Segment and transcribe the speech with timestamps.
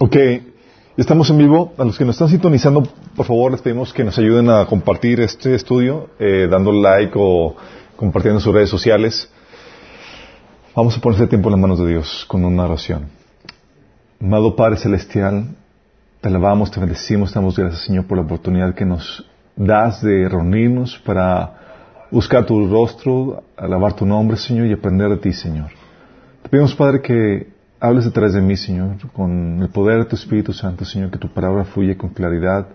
[0.00, 0.14] Ok,
[0.98, 1.72] estamos en vivo.
[1.78, 2.82] A los que nos están sintonizando,
[3.16, 7.56] por favor, les pedimos que nos ayuden a compartir este estudio, eh, dando like o
[7.96, 9.32] compartiendo en sus redes sociales.
[10.76, 13.08] Vamos a poner este tiempo en las manos de Dios con una oración.
[14.20, 15.56] Amado Padre Celestial,
[16.20, 19.24] te alabamos, te bendecimos, te damos gracias, Señor, por la oportunidad que nos
[19.56, 25.32] das de reunirnos para buscar tu rostro, alabar tu nombre, Señor, y aprender de ti,
[25.32, 25.70] Señor.
[26.42, 30.52] Te pedimos, Padre, que hables detrás de mí, Señor, con el poder de tu Espíritu
[30.52, 32.66] Santo, Señor, que tu palabra fluya con claridad,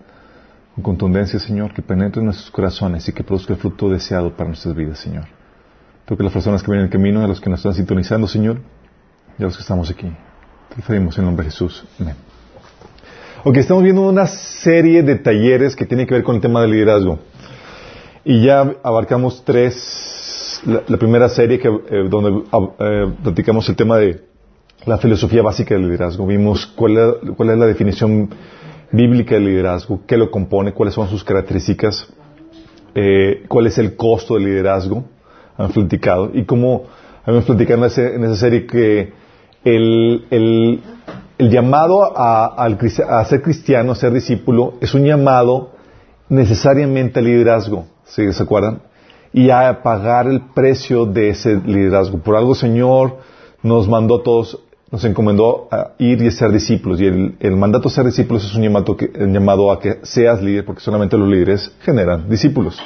[0.74, 4.48] con contundencia, Señor, que penetre en nuestros corazones y que produzca el fruto deseado para
[4.48, 5.24] nuestras vidas, Señor.
[6.06, 8.60] Toque las personas que vienen en el camino, a los que nos están sintonizando, Señor,
[9.38, 10.10] y a los que estamos aquí.
[10.74, 11.84] Te pedimos en nombre de Jesús.
[12.00, 12.16] Amén.
[13.44, 16.70] Ok, estamos viendo una serie de talleres que tienen que ver con el tema del
[16.70, 17.18] liderazgo.
[18.24, 22.42] Y ya abarcamos tres, la, primera serie que, eh, donde
[22.78, 24.33] eh, platicamos el tema de
[24.86, 26.26] la filosofía básica del liderazgo.
[26.26, 28.30] Vimos cuál es, la definición
[28.92, 32.06] bíblica del liderazgo, qué lo compone, cuáles son sus características,
[32.94, 35.04] eh, cuál es el costo del liderazgo,
[35.56, 36.84] han platicado, y cómo
[37.24, 39.12] habíamos platicado en, esa serie que
[39.64, 40.80] el,
[41.38, 42.66] llamado a,
[43.28, 45.72] ser cristiano, a ser discípulo, es un llamado
[46.28, 48.32] necesariamente al liderazgo, ¿sí?
[48.32, 48.82] ¿se acuerdan?
[49.32, 52.18] Y a pagar el precio de ese liderazgo.
[52.18, 53.18] Por algo, Señor,
[53.62, 54.60] nos mandó a todos
[54.94, 57.00] nos encomendó a ir y a ser discípulos.
[57.00, 60.82] Y el, mandato de ser discípulos es un llamado, llamado a que seas líder, porque
[60.82, 62.78] solamente los líderes generan discípulos.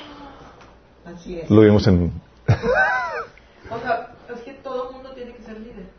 [1.05, 1.51] Así es.
[1.51, 2.11] Lo vimos en...
[3.71, 5.91] o sea, es que todo el mundo tiene que ser líder.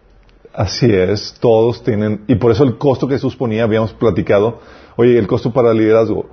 [0.52, 2.24] Así es, todos tienen...
[2.28, 4.62] Y por eso el costo que Jesús ponía, habíamos platicado,
[4.96, 6.26] oye, el costo para el liderazgo,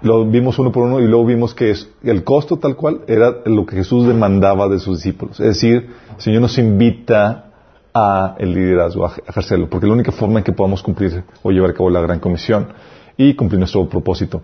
[0.00, 3.66] lo vimos uno por uno y luego vimos que el costo tal cual era lo
[3.66, 5.38] que Jesús demandaba de sus discípulos.
[5.40, 7.49] Es decir, el Señor nos invita
[7.94, 11.70] a el liderazgo, a ejercerlo, porque la única forma en que podamos cumplir o llevar
[11.70, 12.68] a cabo la gran comisión
[13.16, 14.42] y cumplir nuestro propósito.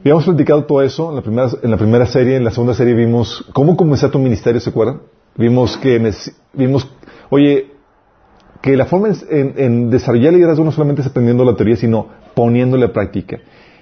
[0.00, 2.94] Habíamos platicado todo eso en la primera, en la primera serie, en la segunda serie
[2.94, 5.02] vimos cómo comenzar tu ministerio, ¿se acuerdan?
[5.36, 6.12] Vimos que,
[6.54, 6.90] vimos,
[7.28, 7.72] oye,
[8.62, 12.86] que la forma en, en, desarrollar liderazgo no solamente es aprendiendo la teoría, sino poniéndole
[12.86, 13.40] a práctica.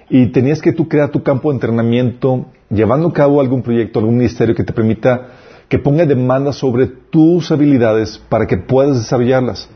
[0.09, 4.17] Y tenías que tú crear tu campo de entrenamiento, llevando a cabo algún proyecto, algún
[4.17, 5.27] ministerio que te permita
[5.69, 9.69] que ponga demanda sobre tus habilidades para que puedas desarrollarlas.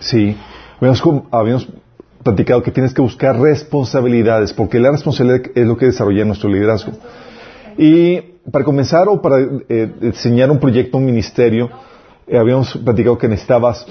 [0.00, 0.36] Sí,
[1.30, 1.68] habíamos,
[2.22, 6.92] platicado que tienes que buscar responsabilidades, porque la responsabilidad es lo que desarrolla nuestro liderazgo.
[7.76, 8.20] Y
[8.50, 9.38] para comenzar o para
[9.68, 11.70] eh, diseñar un proyecto, un ministerio,
[12.26, 13.86] eh, habíamos platicado que necesitabas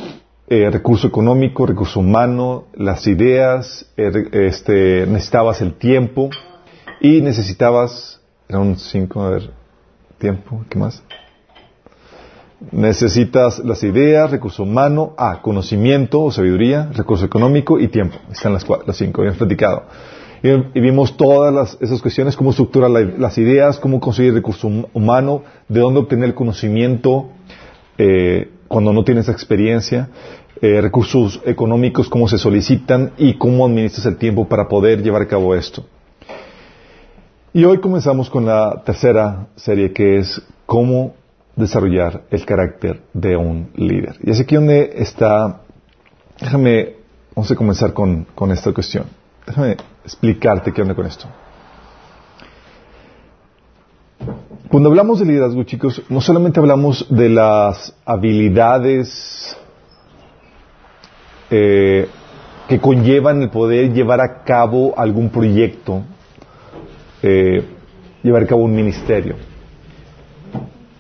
[0.48, 6.30] eh, recurso económico, recurso humano, las ideas, este, necesitabas el tiempo
[7.00, 9.52] y necesitabas, era un cinco, a ver,
[10.20, 11.04] tiempo, ¿qué más?
[12.70, 18.18] Necesitas las ideas, recurso humano, ah, conocimiento o sabiduría, recurso económico y tiempo.
[18.32, 19.86] Están las, las cinco, bien platicado.
[20.44, 26.02] Y, vimos todas esas cuestiones, cómo estructurar las ideas, cómo conseguir recurso humano, de dónde
[26.02, 27.30] obtener el conocimiento
[27.98, 30.10] eh, cuando no tienes experiencia,
[30.62, 35.28] eh, recursos económicos, cómo se solicitan y cómo administras el tiempo para poder llevar a
[35.28, 35.84] cabo esto.
[37.54, 41.16] Y hoy comenzamos con la tercera serie que es cómo
[41.62, 44.18] desarrollar el carácter de un líder.
[44.24, 45.62] Y es aquí donde está,
[46.40, 46.96] déjame,
[47.36, 49.06] vamos a comenzar con, esta cuestión.
[49.46, 51.28] Déjame explicarte qué onda con esto.
[54.70, 59.58] Cuando hablamos de liderazgo, chicos, no solamente hablamos de las habilidades
[61.50, 62.08] eh,
[62.68, 66.04] que conllevan el poder llevar a cabo algún proyecto,
[67.22, 67.66] eh,
[68.24, 69.51] llevar a cabo un ministerio.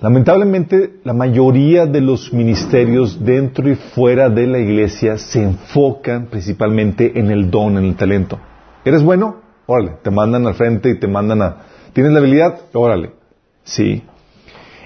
[0.01, 7.19] Lamentablemente, la mayoría de los ministerios dentro y fuera de la iglesia se enfocan principalmente
[7.19, 8.39] en el don, en el talento.
[8.83, 9.41] ¿Eres bueno?
[9.67, 11.57] Órale, te mandan al frente y te mandan a...
[11.93, 12.61] ¿Tienes la habilidad?
[12.73, 13.11] Órale.
[13.63, 14.01] Sí.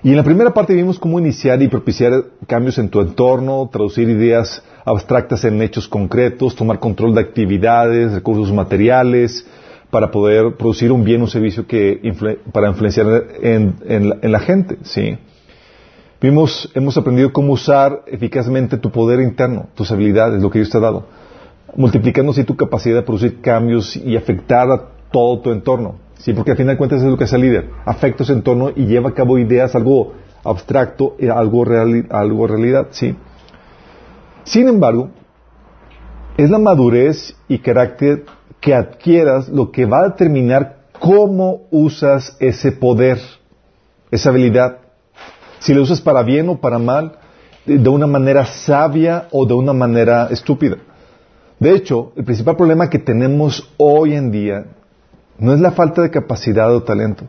[0.04, 4.10] Y en la primera parte vimos cómo iniciar y propiciar cambios en tu entorno, traducir
[4.10, 9.48] ideas abstractas en hechos concretos, tomar control de actividades, recursos materiales,
[9.96, 12.02] para poder producir un bien, un servicio que
[12.52, 13.08] para influenciar
[13.42, 15.18] en, la, gente, ¿sí?
[16.20, 20.80] Vimos, hemos aprendido cómo usar eficazmente tu poder interno, tus habilidades, lo que Dios te
[20.80, 21.06] ha dado,
[21.78, 24.82] multiplicando así tu capacidad de producir cambios y afectar a
[25.14, 26.34] todo tu entorno, ¿sí?
[26.34, 28.88] Porque al final de cuentas es lo que hace el líder, afecta ese entorno y
[28.88, 30.12] lleva a cabo ideas, algo
[30.44, 33.16] abstracto, algo, real, algo realidad, ¿sí?
[34.44, 35.12] Sin embargo,
[36.36, 38.26] es la madurez y carácter
[38.66, 43.20] que adquieras lo que va a determinar cómo usas ese poder,
[44.10, 44.80] esa habilidad.
[45.60, 47.20] Si lo usas para bien o para mal,
[47.68, 50.78] de una manera sabia o de una manera estúpida.
[51.60, 54.66] De hecho, el principal problema que tenemos hoy en día
[55.38, 57.26] no es la falta de capacidad o talento,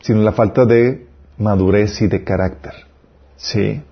[0.00, 1.06] sino la falta de
[1.38, 2.74] madurez y de carácter.
[3.36, 3.82] ¿Sí?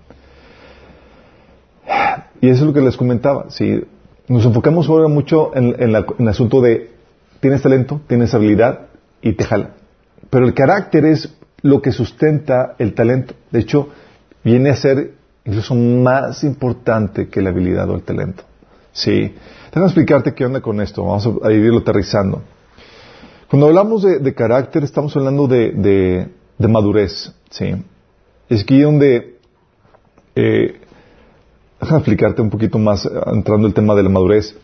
[2.42, 3.46] Y eso es lo que les comentaba.
[3.48, 3.82] ¿sí?
[4.26, 6.90] Nos enfocamos ahora mucho en, el asunto de
[7.40, 8.86] tienes talento, tienes habilidad
[9.20, 9.70] y te jala.
[10.30, 13.34] Pero el carácter es lo que sustenta el talento.
[13.50, 13.88] De hecho,
[14.42, 15.12] viene a ser
[15.44, 18.44] incluso más importante que la habilidad o el talento.
[18.92, 19.34] Sí.
[19.66, 21.04] Déjame explicarte qué onda con esto.
[21.04, 22.42] Vamos a, irlo aterrizando.
[23.50, 26.28] Cuando hablamos de, carácter, estamos hablando de,
[26.58, 27.32] madurez.
[27.50, 27.74] Sí.
[28.48, 29.38] Es aquí donde.
[30.34, 30.80] Eh,
[31.84, 34.56] déjame explicarte un poquito más, entrando el tema de la madurez.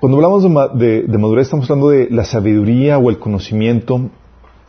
[0.00, 0.42] Cuando hablamos
[0.78, 4.10] de, madurez, estamos hablando de la sabiduría o el conocimiento,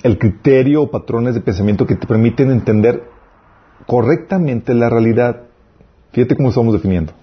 [0.03, 3.03] el criterio o patrones de pensamiento que te permiten entender
[3.85, 5.43] correctamente la realidad.
[6.11, 7.13] Fíjate cómo estamos definiendo.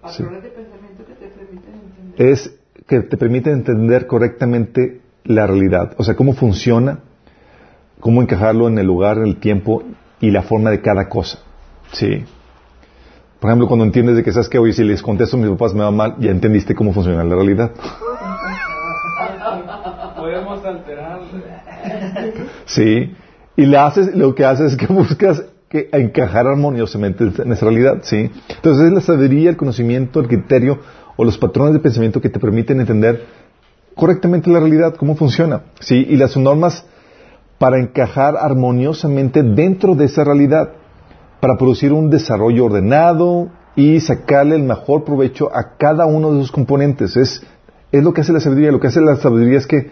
[0.00, 2.26] Patrones de pensamiento que te permiten entender.
[2.28, 2.54] Es
[2.86, 7.00] que te permiten entender correctamente la realidad, o sea, cómo funciona,
[7.98, 9.82] cómo encajarlo en el lugar, en el tiempo
[10.20, 11.38] y la forma de cada cosa.
[11.92, 12.24] Sí.
[13.40, 15.74] Por ejemplo, cuando entiendes de que sabes que, oye, si les contesto a mis papás
[15.74, 17.72] me va mal, ya entendiste cómo funciona la realidad.
[20.16, 21.20] Podemos alterar.
[22.64, 23.14] Sí.
[23.56, 27.98] Y le haces, lo que haces es que buscas que encajar armoniosamente en esa realidad,
[28.02, 28.30] ¿sí?
[28.48, 30.78] Entonces es la sabiduría, el conocimiento, el criterio
[31.16, 33.24] o los patrones de pensamiento que te permiten entender
[33.94, 36.06] correctamente la realidad, cómo funciona, ¿sí?
[36.08, 36.84] Y las normas
[37.58, 40.70] para encajar armoniosamente dentro de esa realidad,
[41.44, 46.50] para producir un desarrollo ordenado y sacarle el mejor provecho a cada uno de sus
[46.50, 47.18] componentes.
[47.18, 47.42] Es,
[47.92, 48.72] es lo que hace la sabiduría.
[48.72, 49.90] Lo que hace la sabiduría es que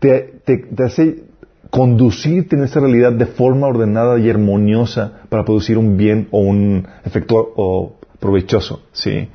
[0.00, 1.22] te, te, hace
[1.70, 6.88] conducirte en esta realidad de forma ordenada y armoniosa para producir un bien o un
[7.04, 8.82] efecto o provechoso.
[8.90, 9.28] ¿sí?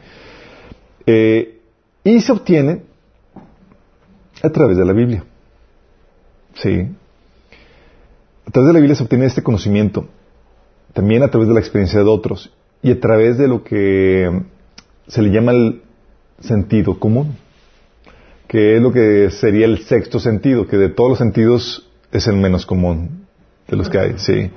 [1.05, 1.61] Eh,
[2.03, 2.81] y se obtiene
[4.43, 5.23] a través de la Biblia.
[6.55, 6.85] ¿sí?
[8.45, 10.09] A través de la Biblia se obtiene este conocimiento,
[10.95, 14.43] también a través de la experiencia de otros y a través de lo que
[15.07, 15.81] se le llama el
[16.39, 17.35] sentido común,
[18.47, 22.37] que es lo que sería el sexto sentido, que de todos los sentidos es el
[22.37, 23.25] menos común
[23.67, 24.49] de los que hay, sí.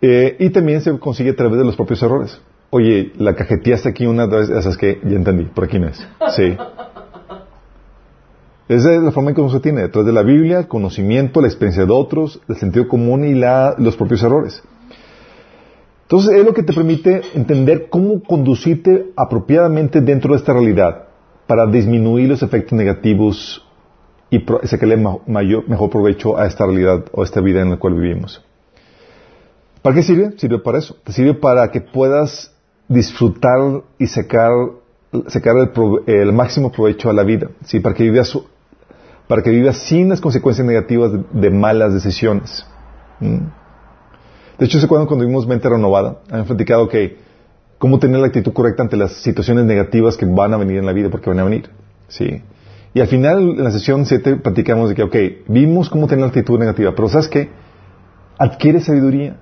[0.00, 2.40] Eh, y también se consigue a través de los propios errores.
[2.70, 5.98] Oye, la cajeteaste aquí una vez, esas que ya entendí, por aquí no es.
[6.34, 6.56] Sí.
[8.68, 11.42] Esa es la forma en que uno se tiene, detrás de la Biblia, el conocimiento,
[11.42, 14.62] la experiencia de otros, el sentido común y la, los propios errores.
[16.12, 21.04] Entonces es lo que te permite entender cómo conducirte apropiadamente dentro de esta realidad
[21.46, 23.66] para disminuir los efectos negativos
[24.28, 27.94] y sacarle mayor, mejor provecho a esta realidad o a esta vida en la cual
[27.94, 28.44] vivimos.
[29.80, 30.34] ¿Para qué sirve?
[30.36, 30.98] Sirve para eso.
[31.02, 32.54] Te sirve para que puedas
[32.88, 34.50] disfrutar y sacar,
[36.06, 37.48] el, máximo provecho a la vida.
[37.64, 37.80] ¿sí?
[37.80, 38.38] Para, que vivas,
[39.28, 42.66] para que vivas sin las consecuencias negativas de, malas decisiones.
[44.62, 46.18] De hecho, ¿se acuerdan cuando vimos mente renovada?
[46.30, 47.16] Han platicado que
[47.78, 50.92] cómo tener la actitud correcta ante las situaciones negativas que van a venir en la
[50.92, 51.68] vida, porque van a venir.
[52.06, 52.42] ¿sí?
[52.94, 55.16] Y al final, en la sesión 7, platicamos de que, ok,
[55.48, 57.50] vimos cómo tener la actitud negativa, pero ¿sabes qué?
[58.38, 59.34] Adquiere sabiduría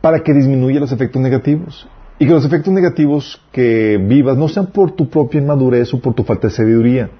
[0.00, 1.88] para que disminuya los efectos negativos.
[2.20, 6.14] Y que los efectos negativos que vivas no sean por tu propia inmadurez o por
[6.14, 7.10] tu falta de sabiduría.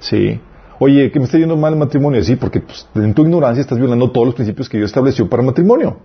[0.00, 0.40] Sí.
[0.80, 2.22] Oye, que me está yendo mal el matrimonio.
[2.22, 5.42] Sí, porque pues, en tu ignorancia estás violando todos los principios que Dios estableció para
[5.42, 5.98] el matrimonio.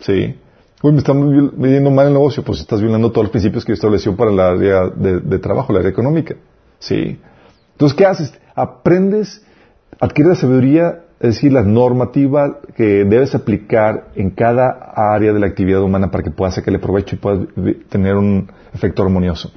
[0.00, 0.38] Sí.
[0.82, 2.42] Oye, me está yendo mal el negocio.
[2.44, 5.80] Pues estás violando todos los principios que Dios estableció para el área de, trabajo, la
[5.80, 6.36] área económica.
[6.78, 7.20] Sí.
[7.72, 8.32] Entonces, ¿qué haces?
[8.54, 9.44] Aprendes,
[10.00, 15.46] adquieres la sabiduría, es decir, la normativa que debes aplicar en cada área de la
[15.46, 17.40] actividad humana para que puedas sacarle provecho y puedas
[17.88, 19.50] tener un efecto armonioso.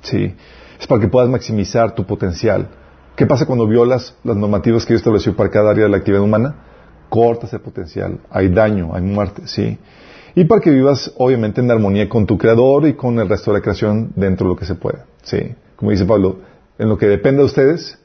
[0.00, 0.34] Sí.
[0.80, 2.68] Es para que puedas maximizar tu potencial.
[3.14, 6.22] ¿Qué pasa cuando violas las normativas que Dios estableció para cada área de la actividad
[6.22, 6.54] humana?
[7.08, 9.78] Cortas el potencial, hay daño, hay muerte, sí.
[10.34, 13.58] Y para que vivas, obviamente, en armonía con tu creador y con el resto de
[13.58, 15.54] la creación dentro de lo que se pueda, sí.
[15.76, 16.38] Como dice Pablo,
[16.78, 17.98] en lo que depende de ustedes,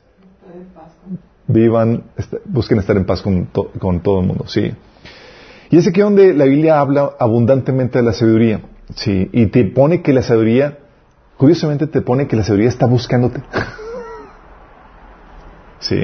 [1.47, 2.03] vivan,
[2.45, 4.71] busquen estar en paz con, todo el mundo, sí.
[5.69, 8.61] Y es aquí donde la Biblia habla abundantemente de la sabiduría,
[8.95, 10.79] sí, y te pone que la sabiduría,
[11.37, 13.41] curiosamente te pone que la sabiduría está buscándote.
[15.79, 16.01] sí.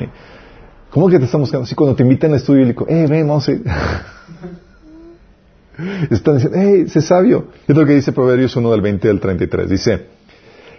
[0.98, 1.68] ¿Cómo que te está buscando?
[1.68, 3.52] Sí, cuando te invitan al estudio bíblico, eh, ven, vamos a
[6.10, 7.50] Están diciendo, eh, sé sabio.
[7.68, 9.70] Es lo que dice Proverbios 1 del 20 al 33.
[9.70, 10.08] Dice,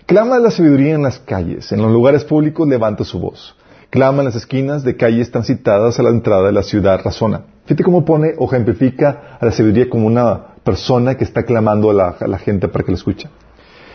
[0.06, 3.54] Clama la sabiduría en las calles, en los lugares públicos levanta su voz.
[3.90, 7.42] Clama en las esquinas de calles transitadas a la entrada de la ciudad, razona.
[7.66, 11.94] Fíjate cómo pone o ejemplifica a la sabiduría como una persona que está clamando a
[11.94, 13.28] la, a la gente para que lo escuche.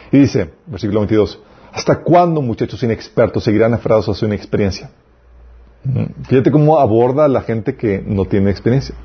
[0.09, 1.41] Y dice, versículo 22,
[1.73, 4.89] ¿hasta cuándo muchachos inexpertos seguirán aferrados a su inexperiencia?
[6.27, 8.95] Fíjate cómo aborda a la gente que no tiene experiencia.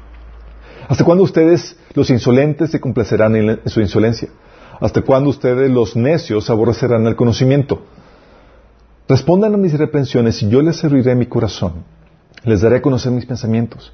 [0.89, 4.29] ¿Hasta cuándo ustedes, los insolentes, se complacerán en, en su insolencia?
[4.81, 7.83] ¿Hasta cuándo ustedes, los necios, aborrecerán el conocimiento?
[9.09, 11.85] Respondan a mis reprensiones y yo les serviré mi corazón.
[12.45, 13.93] Les daré a conocer mis pensamientos.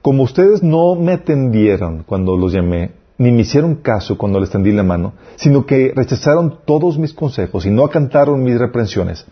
[0.00, 4.72] Como ustedes no me atendieron cuando los llamé, ni me hicieron caso cuando les tendí
[4.72, 9.26] la mano, sino que rechazaron todos mis consejos y no acantaron mis reprensiones,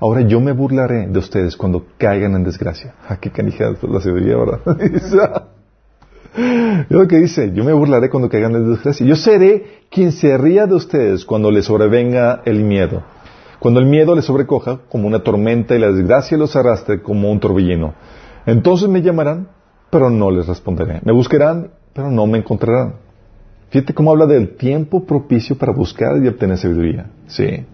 [0.00, 2.94] ahora yo me burlaré de ustedes cuando caigan en desgracia.
[3.08, 5.48] Ah, qué canija la sabiduría, ¿verdad?
[6.88, 9.06] Lo que dice, yo me burlaré cuando caigan en desgracia.
[9.06, 13.02] Yo seré quien se ría de ustedes cuando les sobrevenga el miedo.
[13.58, 17.40] Cuando el miedo les sobrecoja como una tormenta y la desgracia los arrastre como un
[17.40, 17.94] torbellino.
[18.46, 19.48] Entonces me llamarán,
[19.90, 21.00] pero no les responderé.
[21.04, 22.94] Me buscarán, pero no me encontrarán.
[23.68, 27.06] Fíjate cómo habla del tiempo propicio para buscar y obtener sabiduría.
[27.26, 27.64] Sí.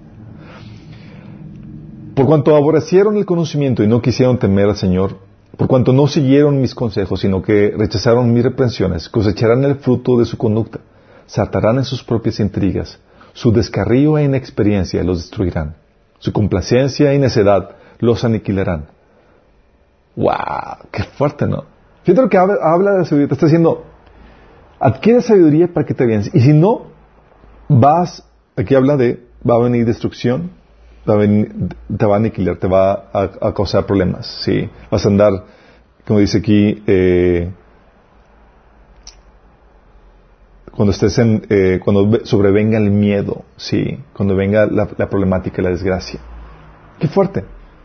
[2.16, 5.18] Por cuanto aborrecieron el conocimiento y no quisieron temer al Señor,
[5.58, 10.24] por cuanto no siguieron mis consejos, sino que rechazaron mis reprensiones, cosecharán el fruto de
[10.24, 10.80] su conducta,
[11.26, 12.98] saltarán en sus propias intrigas,
[13.34, 15.76] su descarrío e inexperiencia los destruirán,
[16.18, 18.86] su complacencia y necedad los aniquilarán.
[20.16, 20.88] ¡Wow!
[20.90, 21.64] ¡Qué fuerte, ¿no?
[22.04, 23.84] Fíjate lo que habla, de la sabiduría, te está diciendo,
[24.80, 26.86] adquiere sabiduría para que te vienes, y si no,
[27.68, 28.24] vas,
[28.56, 30.52] aquí habla de, va a venir destrucción,
[31.08, 31.52] va a venir,
[31.96, 34.68] te va a aniquilar, te va a, causar problemas, ¿sí?
[34.90, 35.44] Vas a andar,
[36.06, 37.50] como dice aquí, eh,
[40.72, 43.98] cuando estés en, eh, cuando sobrevenga el miedo, ¿sí?
[44.12, 46.20] Cuando venga la, la, problemática, la desgracia.
[46.98, 47.44] Qué fuerte.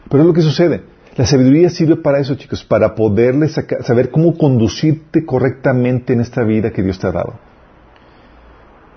[0.10, 0.84] Pero es lo que sucede.
[1.16, 6.72] La sabiduría sirve para eso, chicos, para poderle saber cómo conducirte correctamente en esta vida
[6.72, 7.51] que Dios te ha dado.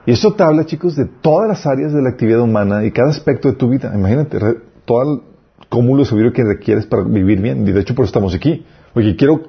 [0.06, 3.10] Y eso te habla, chicos, de todas las áreas de la actividad humana y cada
[3.10, 3.92] aspecto de tu vida.
[3.94, 4.38] Imagínate,
[4.84, 5.20] todo el
[5.68, 7.66] cúmulo de sabiduría que requieres para vivir bien.
[7.66, 8.64] Y de hecho, por eso estamos aquí.
[8.92, 9.42] Porque quiero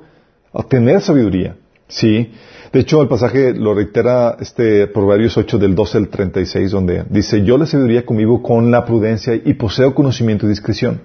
[0.53, 1.57] obtener sabiduría.
[1.87, 2.31] Sí.
[2.71, 7.43] De hecho, el pasaje lo reitera este Proverbios 8 del 12 al 36, donde dice,
[7.43, 11.01] yo la sabiduría convivo con la prudencia y poseo conocimiento y discreción.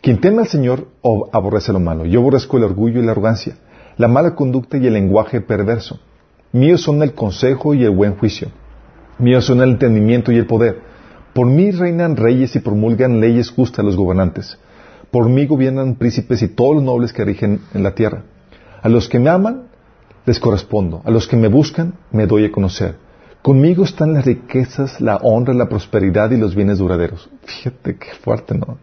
[0.00, 0.88] Quien teme al Señor
[1.32, 2.04] aborrece lo malo.
[2.06, 3.56] Yo aborrezco el orgullo y la arrogancia,
[3.96, 5.98] la mala conducta y el lenguaje perverso.
[6.52, 8.48] Míos son el consejo y el buen juicio.
[9.18, 10.80] Míos son el entendimiento y el poder.
[11.32, 14.58] Por mí reinan reyes y promulgan leyes justas los gobernantes.
[15.10, 18.22] Por mí gobiernan príncipes y todos los nobles que rigen en la tierra.
[18.82, 19.64] A los que me aman,
[20.26, 21.02] les correspondo.
[21.04, 22.96] A los que me buscan, me doy a conocer.
[23.42, 27.30] Conmigo están las riquezas, la honra, la prosperidad y los bienes duraderos.
[27.44, 28.78] Fíjate qué fuerte, ¿no?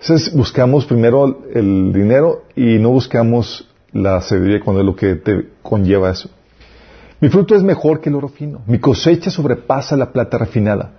[0.00, 5.48] Entonces buscamos primero el dinero y no buscamos la sabiduría cuando es lo que te
[5.62, 6.28] conlleva eso.
[7.18, 8.60] Mi fruto es mejor que el oro fino.
[8.66, 10.90] Mi cosecha sobrepasa la plata refinada.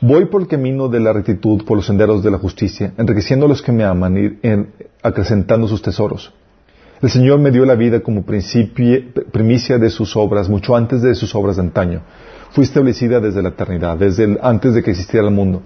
[0.00, 3.48] Voy por el camino de la rectitud, por los senderos de la justicia, enriqueciendo a
[3.48, 4.68] los que me aman y en,
[5.02, 6.32] acrecentando sus tesoros.
[7.02, 11.34] El Señor me dio la vida como primicia de sus obras, mucho antes de sus
[11.34, 12.02] obras de antaño.
[12.50, 15.62] Fui establecida desde la eternidad, desde antes de que existiera el mundo.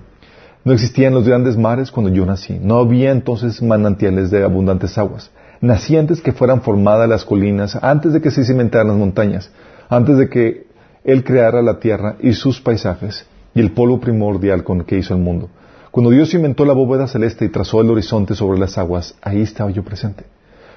[0.64, 2.59] No existían los grandes mares cuando yo nací.
[2.59, 5.30] No había entonces manantiales de abundantes aguas.
[5.61, 9.50] Nací antes que fueran formadas las colinas, antes de que se cimentaran las montañas
[9.90, 10.66] antes de que
[11.04, 15.20] Él creara la tierra y sus paisajes y el polvo primordial con que hizo el
[15.20, 15.50] mundo.
[15.90, 19.70] Cuando Dios inventó la bóveda celeste y trazó el horizonte sobre las aguas, ahí estaba
[19.70, 20.25] yo presente.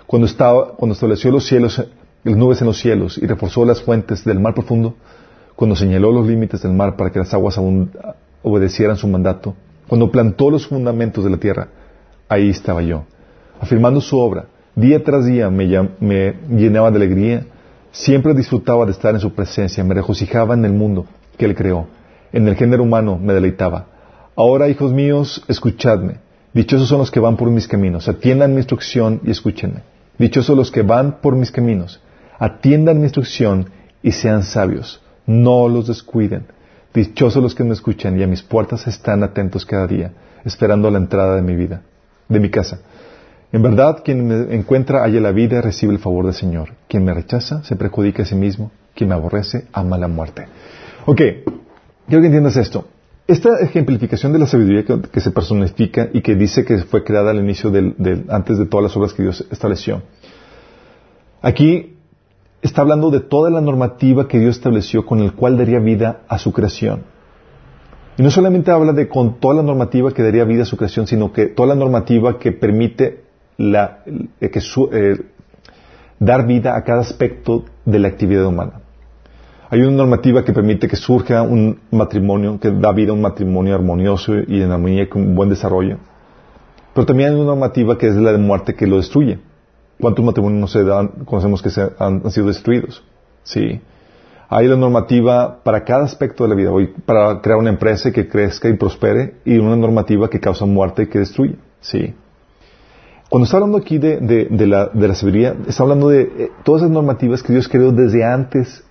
[0.07, 1.85] Cuando, estaba, cuando estableció los cielos,
[2.23, 4.95] las nubes en los cielos y reforzó las fuentes del mar profundo,
[5.55, 7.59] cuando señaló los límites del mar para que las aguas
[8.41, 9.53] obedecieran su mandato,
[9.87, 11.67] cuando plantó los fundamentos de la tierra,
[12.27, 13.03] ahí estaba yo,
[13.61, 14.47] afirmando su obra.
[14.75, 15.67] Día tras día me,
[15.99, 17.45] me llenaba de alegría
[17.93, 21.05] Siempre disfrutaba de estar en su presencia, me regocijaba en el mundo
[21.37, 21.85] que Él creó,
[22.31, 23.85] en el género humano me deleitaba.
[24.35, 26.15] Ahora, hijos míos, escuchadme.
[26.55, 29.81] Dichosos son los que van por mis caminos, atiendan mi instrucción y escúchenme.
[30.17, 32.01] Dichosos los que van por mis caminos,
[32.39, 33.69] atiendan mi instrucción
[34.01, 36.47] y sean sabios, no los descuiden.
[36.95, 40.13] Dichosos los que me escuchan y a mis puertas están atentos cada día,
[40.45, 41.83] esperando la entrada de mi vida,
[42.27, 42.79] de mi casa.
[43.53, 46.69] En verdad, quien me encuentra halla la vida recibe el favor del Señor.
[46.87, 48.71] Quien me rechaza se perjudica a sí mismo.
[48.95, 50.47] Quien me aborrece ama la muerte.
[51.05, 51.21] Ok,
[52.07, 52.87] quiero que entiendas esto.
[53.27, 57.37] Esta ejemplificación de la sabiduría que, se personifica y que dice que fue creada al
[57.37, 60.01] inicio del, del, antes de todas las obras que Dios estableció.
[61.43, 61.95] Aquí
[62.63, 66.39] está hablando de toda la normativa que Dios estableció con el cual daría vida a
[66.39, 67.03] su creación.
[68.17, 71.05] Y no solamente habla de con toda la normativa que daría vida a su creación,
[71.05, 73.22] sino que toda la normativa que permite
[73.57, 74.51] la, eh,
[74.91, 75.17] eh,
[76.19, 78.81] dar vida a cada aspecto de la actividad humana.
[79.69, 83.73] Hay una normativa que permite que surja un matrimonio, que da vida a un matrimonio
[83.73, 85.97] armonioso y en armonía con buen desarrollo.
[86.93, 89.39] Pero también hay una normativa que es la de muerte que lo destruye.
[89.99, 93.03] ¿Cuántos matrimonios no se dan, conocemos que han, han sido destruidos?
[93.43, 93.81] Sí.
[94.49, 98.27] Hay la normativa para cada aspecto de la vida, hoy para crear una empresa que
[98.27, 101.55] crezca y prospere y una normativa que causa muerte y que destruye.
[101.81, 102.13] Sí.
[103.33, 107.41] Cuando está hablando aquí de, la, de sabiduría, está hablando de eh, todas esas normativas
[107.41, 108.83] que Dios creó desde antes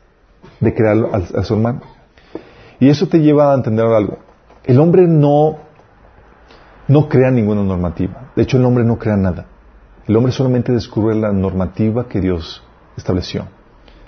[0.58, 1.82] de crear a, su hermano.
[2.80, 4.18] Y eso te lleva a entender algo.
[4.64, 5.58] El hombre no,
[6.88, 8.32] no crea ninguna normativa.
[8.34, 9.46] De hecho, el hombre no crea nada.
[10.08, 12.64] El hombre solamente descubre la normativa que Dios
[12.96, 13.46] estableció.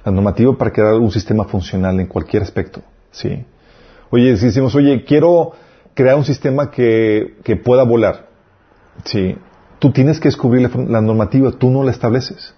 [0.05, 2.83] La normativa para crear un sistema funcional en cualquier aspecto.
[3.13, 3.47] ¿sí?
[4.11, 5.53] Oye, si decimos, oye, quiero
[5.95, 8.27] crear un sistema que, que pueda volar.
[9.05, 9.37] Sí.
[9.85, 12.55] Tú tienes que descubrir la, normativa, tú no la estableces.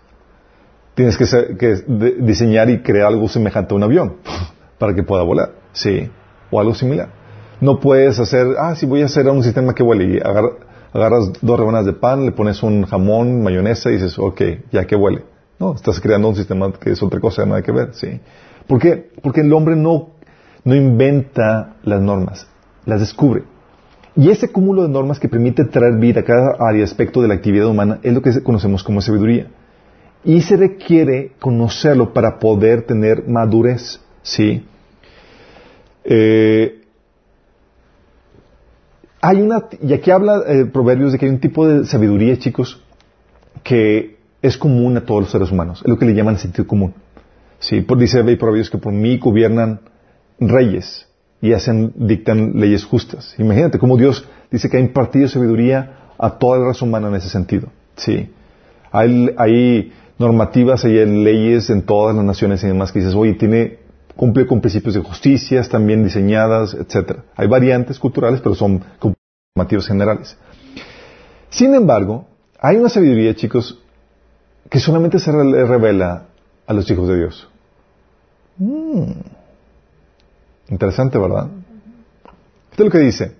[0.94, 4.18] Tienes que, diseñar y crear algo semejante a un avión
[4.78, 6.08] para que pueda volar, sí,
[6.52, 7.08] o algo similar.
[7.60, 11.58] No puedes hacer, ah, sí, voy a hacer un sistema que vuele y agarras dos
[11.58, 15.24] rebanadas de pan, le pones un jamón, mayonesa y dices, ok, ya que huele.
[15.58, 18.20] No, estás creando un sistema que es otra cosa, nada que ver, sí.
[18.68, 19.10] ¿Por qué?
[19.20, 20.10] Porque el hombre no,
[20.62, 22.46] no inventa las normas,
[22.84, 23.42] las descubre.
[24.16, 27.34] Y ese cúmulo de normas que permite traer vida a cada área, aspecto de la
[27.34, 29.48] actividad humana, es lo que conocemos como sabiduría.
[30.24, 34.64] Y se requiere conocerlo para poder tener madurez, ¿sí?
[36.02, 36.82] Eh,
[39.20, 42.82] hay una, y aquí habla eh, Proverbios de que hay un tipo de sabiduría, chicos,
[43.62, 45.82] que es común a todos los seres humanos.
[45.82, 46.94] Es lo que le llaman sentido común.
[47.58, 49.80] Sí, por, dice Proverbios que por mí gobiernan
[50.40, 51.06] reyes
[51.40, 53.34] y hacen, dictan leyes justas.
[53.38, 57.28] Imagínate cómo Dios dice que ha impartido sabiduría a toda la raza humana en ese
[57.28, 57.68] sentido.
[57.96, 58.30] Sí.
[58.90, 63.78] Hay, normativas, hay leyes en todas las naciones y demás que dices, oye, tiene,
[64.16, 67.24] cumple con principios de justicia, están bien diseñadas, etcétera.
[67.36, 68.82] Hay variantes culturales, pero son
[69.54, 70.38] normativas generales.
[71.50, 72.26] Sin embargo,
[72.58, 73.78] hay una sabiduría, chicos,
[74.70, 76.26] que solamente se revela
[76.66, 77.48] a los hijos de Dios.
[78.58, 79.35] Mm.
[80.68, 81.48] Interesante, ¿verdad?
[82.70, 83.36] Esto es lo que dice.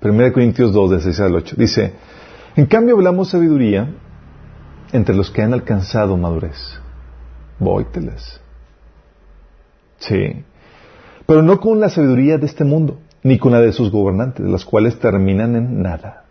[0.00, 1.56] 1 Corintios 2, de 6 al 8.
[1.58, 1.92] Dice,
[2.56, 3.92] en cambio hablamos sabiduría
[4.92, 6.56] entre los que han alcanzado madurez.
[7.58, 8.40] Vóyteles.
[9.98, 10.44] Sí.
[11.26, 14.64] Pero no con la sabiduría de este mundo, ni con la de sus gobernantes, las
[14.64, 16.24] cuales terminan en nada.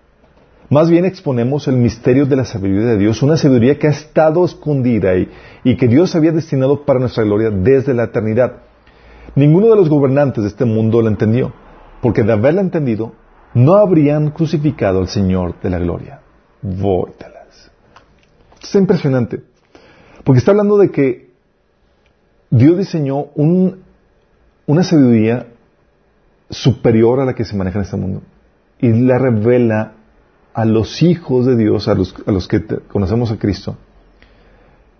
[0.69, 4.43] Más bien exponemos el misterio de la sabiduría de Dios, una sabiduría que ha estado
[4.43, 8.66] escondida y que Dios había destinado para nuestra gloria desde la eternidad
[9.35, 11.53] Ninguno de los gobernantes de este mundo lo entendió,
[12.01, 13.13] porque de haberla entendido,
[13.53, 16.21] no habrían crucificado al Señor de la gloria.
[16.61, 17.71] Vóytelas.
[18.61, 19.43] Es impresionante,
[20.23, 21.31] porque está hablando de que
[22.49, 25.47] Dios diseñó una sabiduría
[26.49, 28.21] superior a la que se maneja en este mundo
[28.79, 29.93] y la revela
[30.53, 33.75] a los hijos de Dios, a los, a los que conocemos a Cristo.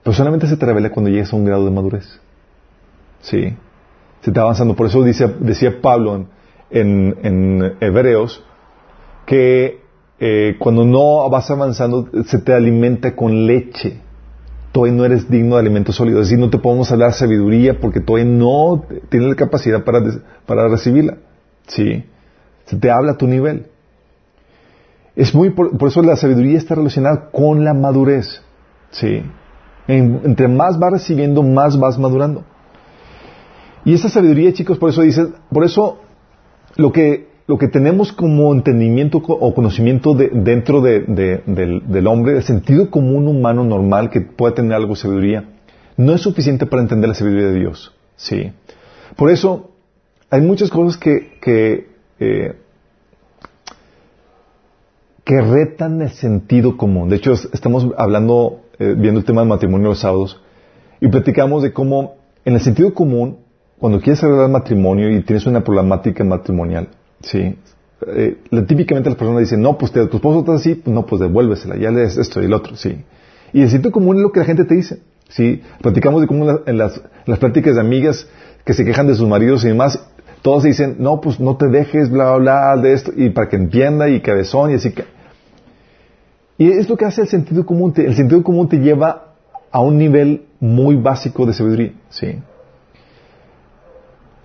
[0.03, 2.19] Pero solamente se te revela cuando llegues a un grado de madurez.
[3.21, 3.57] Sí
[4.21, 4.75] se está avanzando.
[4.75, 6.25] Por eso dice, decía Pablo
[6.69, 8.43] en, en, Hebreos
[9.25, 9.82] que
[10.19, 14.01] eh, cuando no vas avanzando se te alimenta con leche.
[14.71, 16.21] Todavía no eres digno de alimento sólido.
[16.21, 20.01] Es decir, no te podemos hablar sabiduría porque todavía no tienes la capacidad para,
[20.45, 21.17] para recibirla.
[21.67, 22.03] ¿Sí?
[22.65, 23.67] Se te habla a tu nivel.
[25.15, 28.41] Es muy, por, eso la sabiduría está relacionada con la madurez.
[28.91, 29.23] ¿Sí?
[29.88, 32.43] entre más vas recibiendo, más vas madurando.
[33.88, 36.00] Y esa sabiduría, chicos, por eso dice, por eso
[36.76, 43.30] lo que, lo que tenemos como entendimiento o conocimiento dentro del, hombre, el sentido común
[43.30, 45.45] humano normal que pueda tener algo de sabiduría,
[45.95, 47.95] no es suficiente para entender la sabiduría de Dios.
[48.17, 48.52] Sí.
[49.15, 49.71] Por eso
[50.30, 51.88] hay muchas cosas que, que,
[52.19, 52.56] eh,
[55.23, 57.08] que retan el sentido común.
[57.08, 60.41] De hecho, estamos hablando, eh, viendo el tema del matrimonio los sábados,
[61.00, 63.46] y platicamos de cómo en el sentido común
[63.79, 66.89] cuando quieres arreglar matrimonio y tienes una problemática matrimonial,
[67.21, 67.55] ¿sí?
[68.05, 68.37] Eh,
[68.67, 71.77] típicamente las personas dicen, no, pues te, tu esposo está así, pues no, pues devuélvesela,
[71.77, 73.03] ya le esto y el otro, sí.
[73.53, 75.61] Y el sitio común es lo que la gente te dice, ¿sí?
[75.81, 78.27] Platicamos de cómo en las, las pláticas de amigas
[78.65, 79.99] que se quejan de sus maridos y demás,
[80.41, 83.55] todos dicen, no, pues no te dejes, bla, bla, bla, de esto, y para que
[83.55, 85.05] entienda y cabezón y así que...
[86.59, 89.35] Y es lo que hace el sentido común, el sentido común te lleva
[89.71, 92.39] a un nivel muy básico de sabiduría, ¿sí?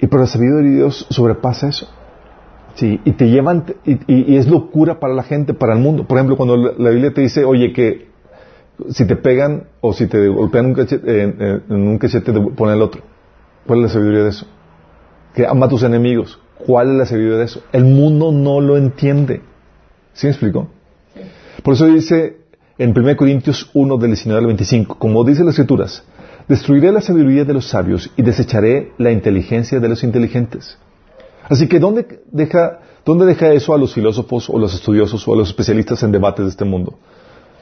[0.02, 1.88] Y pero la sabiduría de Dios sobrepasa eso.
[2.74, 6.08] Sí, y te llevan, y, es locura para la gente, para el mundo.
[6.08, 8.08] Por ejemplo, cuando la, Biblia te dice, oye, que
[8.88, 12.76] si te pegan o si te golpean un cachete, en, en un cachete, te ponen
[12.76, 13.02] el otro.
[13.64, 14.46] ¿Cuál es la sabiduría de eso?
[15.34, 16.40] Que ama a tus enemigos.
[16.66, 17.62] ¿Cuál es la sabiduría de eso?
[17.72, 19.42] El mundo no lo entiende.
[20.14, 20.68] ¿Sí me explico?
[21.62, 22.38] Por eso dice
[22.76, 26.04] en 1 Corintios 1 del 19 al 25, como dice las escrituras,
[26.48, 30.78] destruiré la sabiduría de los sabios y desecharé la inteligencia de los inteligentes.
[31.48, 35.37] Así que ¿dónde deja, ¿dónde deja eso a los filósofos o los estudiosos o a
[35.37, 36.98] los especialistas en debates de este mundo?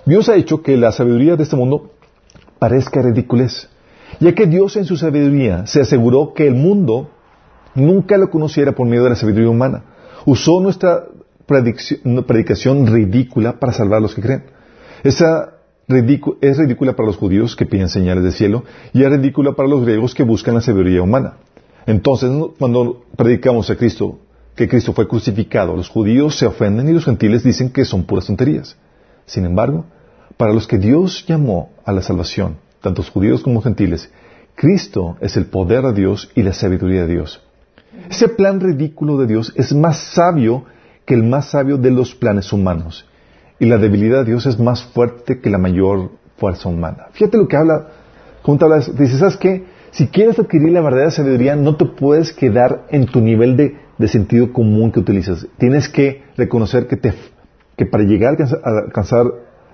[0.07, 1.93] Dios ha hecho que la sabiduría de este mundo
[2.59, 3.69] parezca ridiculez,
[4.19, 7.11] ya que Dios en su sabiduría se aseguró que el mundo
[7.75, 9.85] nunca lo conociera por medio de la sabiduría humana.
[10.27, 11.05] Usó nuestra
[11.47, 14.45] predicación ridícula para salvar a los que creen.
[15.03, 15.55] Esa
[16.41, 19.83] es ridícula para los judíos que piden señales del cielo y es ridícula para los
[19.83, 21.35] griegos que buscan la sabiduría humana.
[21.87, 24.19] Entonces, cuando predicamos a Cristo,
[24.55, 28.27] que Cristo fue crucificado, los judíos se ofenden y los gentiles dicen que son puras
[28.27, 28.77] tonterías.
[29.27, 29.87] Sin embargo,
[30.37, 34.11] para los que Dios llamó a la salvación, tanto judíos como gentiles,
[34.55, 37.43] Cristo es el poder de Dios y la sabiduría de Dios.
[38.11, 40.65] Ese plan ridículo de Dios es más sabio
[41.05, 43.07] que el más sabio de los planes humanos.
[43.61, 47.07] Y la debilidad de Dios es más fuerte que la mayor fuerza humana.
[47.13, 47.89] Fíjate lo que habla,
[48.43, 49.65] cómo te habla, dice, ¿sabes qué?
[49.93, 54.53] Si quieres adquirir la verdadera sabiduría, no te puedes quedar en tu nivel de, sentido
[54.53, 55.47] común que utilizas.
[55.59, 57.13] Tienes que reconocer que, te,
[57.77, 59.27] que para llegar a alcanzar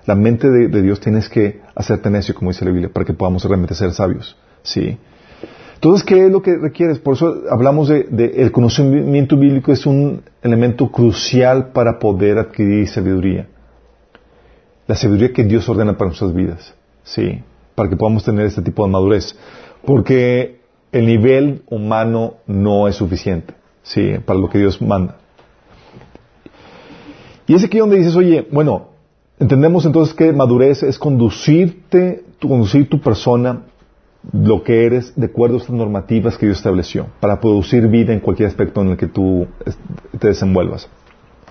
[0.05, 3.13] la mente de, de, Dios tienes que hacerte necio, como dice la Biblia, para que
[3.13, 4.37] podamos realmente ser sabios.
[4.63, 4.97] ¿Sí?
[5.77, 6.97] Entonces, ¿qué es lo que requieres?
[6.97, 13.47] Por eso hablamos de, el conocimiento bíblico es un elemento crucial para poder adquirir sabiduría.
[14.87, 16.73] La sabiduría que Dios ordena para nuestras vidas,
[17.03, 17.43] sí,
[17.75, 19.37] para que podamos tener este tipo de madurez,
[19.85, 25.17] porque el nivel humano no es suficiente, sí, para lo que Dios manda.
[27.45, 28.89] Y es aquí donde dices, oye, bueno,
[29.39, 33.63] entendemos entonces que madurez es conducirte, conducir tu persona
[34.33, 38.19] lo que eres de acuerdo a estas normativas que Dios estableció para producir vida en
[38.19, 39.47] cualquier aspecto en el que tú
[40.19, 40.89] te desenvuelvas.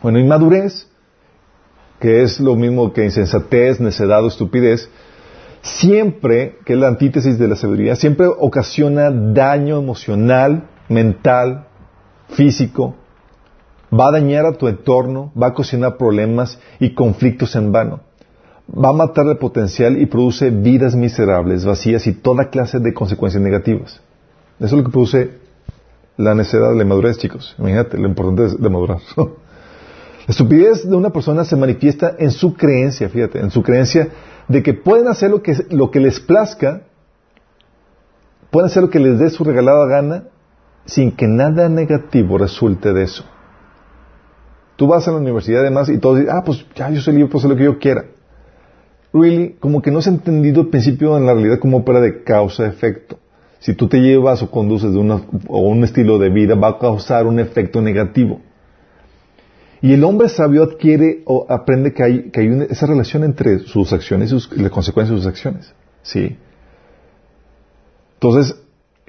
[0.03, 0.89] Bueno, inmadurez,
[2.01, 4.91] que es lo mismo que insensatez, necedad o estupidez,
[5.63, 11.67] siempre, que es la antítesis de la sabiduría, siempre ocasiona daño emocional, mental,
[12.29, 12.95] físico,
[13.93, 18.01] va a dañar a tu entorno, va a ocasionar problemas y conflictos en vano
[18.69, 23.43] va a matar el potencial y produce vidas miserables, vacías y toda clase de consecuencias
[23.43, 24.01] negativas.
[24.59, 25.31] Eso es lo que produce
[26.17, 27.55] la necesidad de la madurez, chicos.
[27.59, 28.99] Imagínate lo importante de madurar.
[30.27, 34.09] la estupidez de una persona se manifiesta en su creencia, fíjate, en su creencia
[34.49, 36.83] de que pueden hacer lo que, lo que les plazca,
[38.51, 40.25] pueden hacer lo que les dé su regalada gana,
[40.85, 43.25] sin que nada negativo resulte de eso.
[44.77, 47.31] Tú vas a la universidad además y todos dicen, ah, pues ya yo soy libre,
[47.31, 48.05] pues hacer lo que yo quiera
[49.21, 52.23] really, como que no se ha entendido el principio en la realidad como opera de
[52.23, 53.19] causa-efecto.
[53.59, 56.79] Si tú te llevas o conduces de una, o un estilo de vida, va a
[56.79, 58.41] causar un efecto negativo.
[59.87, 63.93] Y el hombre sabio adquiere o aprende que hay, que hay esa relación entre sus
[63.93, 65.73] acciones y, las consecuencias de sus acciones.
[66.03, 66.37] ¿Sí?
[68.15, 68.57] Entonces,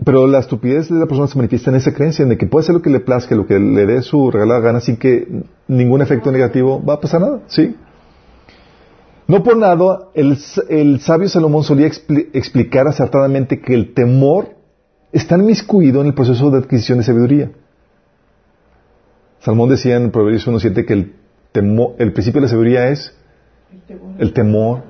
[0.05, 2.65] pero la estupidez de la persona se manifiesta en esa creencia, en de que puede
[2.65, 5.27] hacer lo que le plazca, lo que le dé su regalada gana sin que
[5.67, 7.39] ningún efecto negativo va a pasar nada.
[7.47, 7.75] ¿Sí?
[9.27, 14.49] No por nada, el, sabio Salomón solía explicar acertadamente que el temor
[15.11, 17.51] está inmiscuido en el proceso de adquisición de sabiduría.
[19.47, 21.13] Salomón decía en Proverbios 1.7 que el,
[21.53, 23.15] temor, el principio de la sabiduría es
[24.19, 24.83] el temor.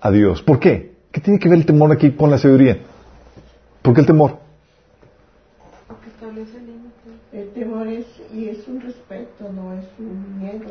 [0.00, 0.42] a Dios.
[0.42, 0.92] ¿Por qué?
[1.10, 2.78] ¿Qué tiene que ver el temor aquí con la sabiduría?
[3.82, 4.38] ¿Por qué el temor?
[5.88, 7.14] Porque establece límites.
[7.32, 10.66] El temor es, y es un respeto, no es un miedo.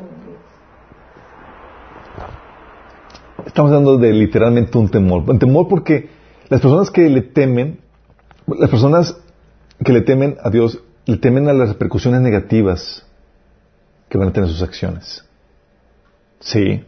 [3.46, 5.30] Estamos hablando de literalmente un temor.
[5.30, 6.08] Un temor porque
[6.48, 7.80] las personas que le temen,
[8.48, 9.18] las personas
[9.84, 13.06] que le temen a Dios, le temen a las repercusiones negativas
[14.10, 15.26] que van a tener sus acciones.
[16.40, 16.84] Sí.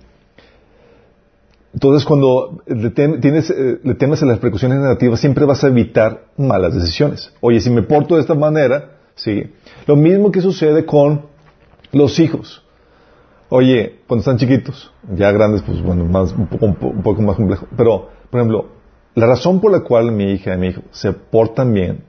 [1.73, 6.25] Entonces, cuando le, tienes, eh, le temes a las repercusiones negativas, siempre vas a evitar
[6.37, 7.31] malas decisiones.
[7.39, 9.51] Oye, si me porto de esta manera, sí.
[9.85, 11.27] Lo mismo que sucede con
[11.91, 12.63] los hijos.
[13.49, 17.67] Oye, cuando están chiquitos, ya grandes, pues bueno, más, un, poco, más complejo.
[17.77, 18.65] Pero, por ejemplo,
[19.15, 22.03] la razón por la cual mi hija y mi hijo se portan bien,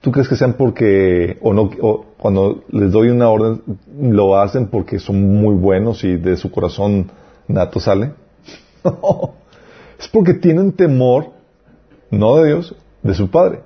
[0.00, 3.62] ¿tú crees que sean porque, o no, o cuando les doy una orden,
[4.00, 7.10] lo hacen porque son muy buenos y de su corazón
[7.46, 8.12] nato sale?
[8.84, 9.34] No,
[9.98, 11.30] es porque tienen temor,
[12.10, 13.60] no de Dios, de su Padre.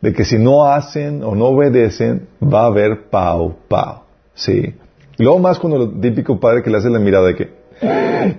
[0.00, 4.02] De que si no hacen o no obedecen, va a haber pau, pau.
[4.34, 4.74] Sí.
[5.18, 7.50] Y luego más cuando el típico padre que le hace la mirada de que,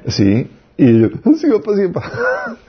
[0.08, 2.12] sí, Y yo, sí, papá, sí, papá.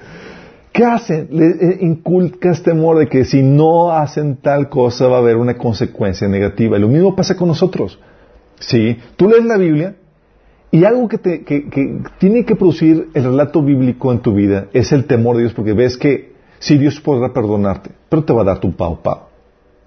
[0.73, 1.29] ¿Qué hacen?
[1.31, 5.59] Le eh, inculcas temor de que si no hacen tal cosa va a haber una
[5.59, 6.77] consecuencia negativa.
[6.77, 7.99] Y lo mismo pasa con nosotros.
[8.61, 9.97] Sí, tú lees la Biblia
[10.71, 11.45] y algo que, te,
[12.19, 15.73] tiene que producir el relato bíblico en tu vida es el temor de Dios porque
[15.73, 19.31] ves que sí, Dios podrá perdonarte, pero te va a dar tu pao pao.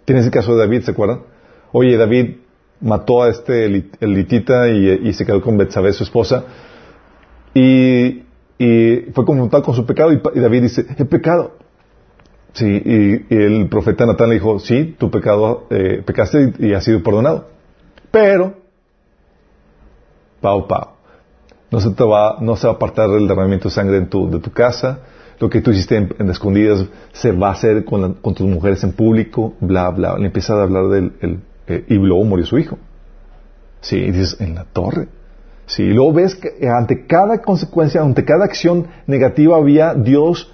[0.04, 1.22] Tienes el caso de David, ¿se acuerdan?
[1.72, 2.36] Oye, David
[2.82, 3.66] mató a este
[4.02, 6.44] elitita y, y se quedó con Betsabé, su esposa,
[7.54, 8.24] y,
[8.58, 11.58] y fue confrontado con su pecado y, David dice, he pecado.
[12.54, 17.02] Sí, y, el profeta Natán le dijo, sí, tu pecado, eh, pecaste y, has sido
[17.02, 17.48] perdonado.
[18.12, 18.54] Pero,
[20.40, 20.90] pau, pau.
[21.72, 24.30] No se, te va, no se va a apartar el derramamiento de sangre en tu,
[24.30, 25.00] de tu casa.
[25.40, 29.56] Lo que tú hiciste en, escondidas se va a hacer con, tus mujeres en público,
[29.60, 30.16] bla, bla.
[30.18, 31.14] Le empieza a hablar del...
[31.22, 32.78] El, eh, y luego murió su hijo.
[33.82, 35.08] Sí, dices, en la torre.
[35.66, 40.52] Sí, y luego ves que ante cada consecuencia, ante cada acción negativa había Dios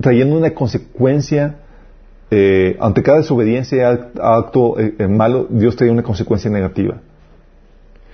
[0.00, 1.56] trayendo una consecuencia,
[2.30, 7.00] eh, ante cada desobediencia, acto eh, eh, malo, Dios traía una consecuencia negativa.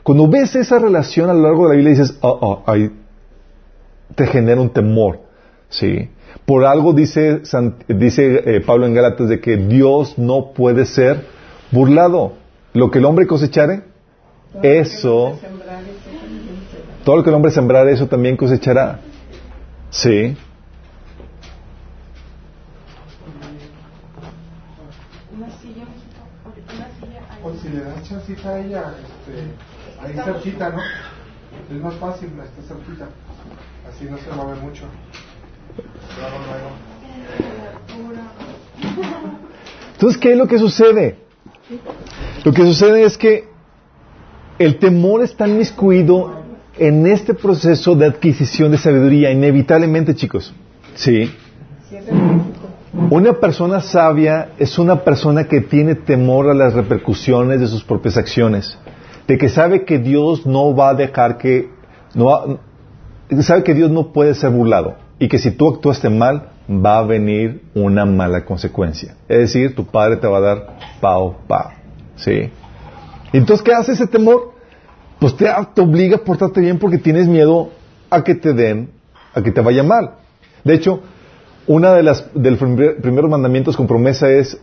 [0.03, 2.91] Cuando ves esa relación a lo largo de la Biblia dices, oh, oh, ahí
[4.15, 5.21] te genera un temor,
[5.69, 6.11] ¿sí?
[6.45, 7.41] Por algo dice,
[7.89, 11.25] dice Pablo en Gálatas de que Dios no puede ser
[11.71, 12.35] burlado.
[12.75, 13.83] Lo que el hombre cosechare,
[14.63, 15.39] eso,
[17.05, 19.01] todo lo que el hombre sembrare, eso también cosechará.
[19.91, 20.37] Sí.
[27.43, 30.81] O si le das chancita a ella, este, ahí cerquita, ¿no?
[31.71, 33.09] Es más fácil, está cerquita.
[33.89, 34.85] Así no se ver mucho.
[39.93, 41.19] Entonces, ¿qué es lo que sucede?
[42.45, 43.54] Lo que sucede es que
[44.59, 46.43] el temor está inmiscuido
[46.77, 50.53] en este proceso de adquisición de sabiduría, inevitablemente, chicos.
[50.95, 51.31] Sí.
[53.11, 58.17] Una persona sabia es una persona que tiene temor a las repercusiones de sus propias
[58.17, 58.79] acciones,
[59.27, 61.71] de que sabe que Dios no va a dejar que,
[62.15, 62.59] no
[63.41, 67.03] sabe que Dios no puede ser burlado y que si tú actuaste mal va a
[67.03, 69.17] venir una mala consecuencia.
[69.29, 71.71] Es decir, tu padre te va a dar pao, pao.
[72.17, 72.51] ¿Sí?
[73.35, 74.53] Entonces, ¿qué hace ese temor?
[75.19, 77.71] Pues te, obliga a portarte bien porque tienes miedo
[78.09, 78.91] a que te den,
[79.35, 80.13] a que te vaya mal.
[80.63, 81.01] De hecho,
[81.67, 84.57] una de las del primeros mandamientos con promesa es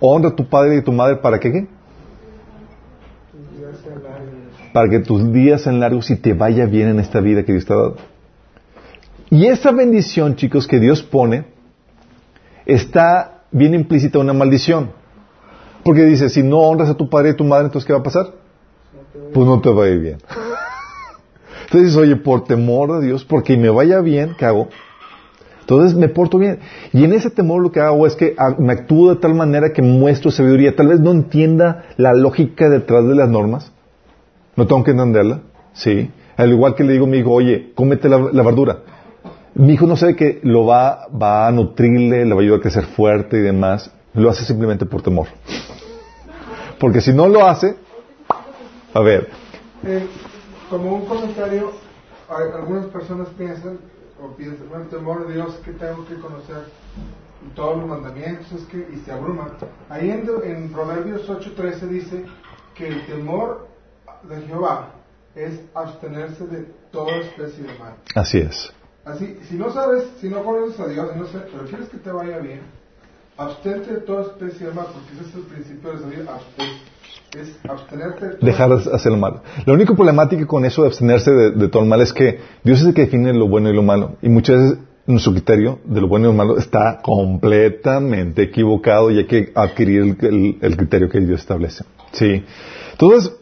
[0.00, 1.68] honra a tu padre y a tu madre para que qué?
[4.72, 7.64] Para que tus días sean largos y te vaya bien en esta vida que Dios
[7.64, 7.96] te ha dado.
[9.30, 11.44] Y esa bendición, chicos, que Dios pone,
[12.64, 14.90] está bien implícita una maldición.
[15.86, 18.00] Porque dice, si no honras a tu padre y a tu madre, entonces ¿qué va
[18.00, 18.32] a pasar?
[19.32, 20.18] Pues no te va a ir bien.
[21.66, 24.68] Entonces oye, por temor a Dios, porque me vaya bien, ¿qué hago?
[25.60, 26.58] Entonces me porto bien.
[26.92, 29.80] Y en ese temor lo que hago es que me actúo de tal manera que
[29.80, 30.74] muestro sabiduría.
[30.74, 33.72] Tal vez no entienda la lógica detrás de las normas.
[34.56, 35.42] No tengo que entenderla.
[35.72, 36.10] Sí.
[36.36, 38.78] Al igual que le digo a mi hijo, oye, cómete la, la verdura.
[39.54, 42.62] Mi hijo no sabe que lo va, va a nutrirle, le va a ayudar a
[42.62, 43.92] crecer fuerte y demás.
[44.16, 45.28] Lo hace simplemente por temor.
[46.80, 47.76] Porque si no lo hace,
[48.92, 49.28] a ver.
[49.84, 50.06] Eh,
[50.70, 51.72] como un comentario,
[52.28, 53.78] algunas personas piensan,
[54.22, 56.64] o piensan, bueno, temor de Dios que tengo que conocer
[57.54, 59.52] todos los mandamientos, es que, y se abruman.
[59.88, 62.24] Ahí en, en Proverbios 8:13 dice
[62.74, 63.68] que el temor
[64.28, 64.90] de Jehová
[65.34, 67.94] es abstenerse de toda especie de mal.
[68.14, 68.72] Así es.
[69.04, 72.10] Así, si no sabes, si no conoces a Dios, no sé, pero quieres que te
[72.10, 72.62] vaya bien,
[73.36, 76.26] abstente de toda especie de mal, porque ese es el principio de salir,
[77.38, 79.42] es abstenerte de Dejar de hacer el mal.
[79.66, 82.86] Lo único problemático con eso de abstenerse de, todo el mal es que Dios es
[82.86, 84.16] el que define lo bueno y lo malo.
[84.22, 89.18] Y muchas veces nuestro criterio de lo bueno y lo malo está completamente equivocado y
[89.18, 91.84] hay que adquirir el, criterio que Dios establece.
[92.12, 92.42] Sí.
[92.92, 93.32] Entonces,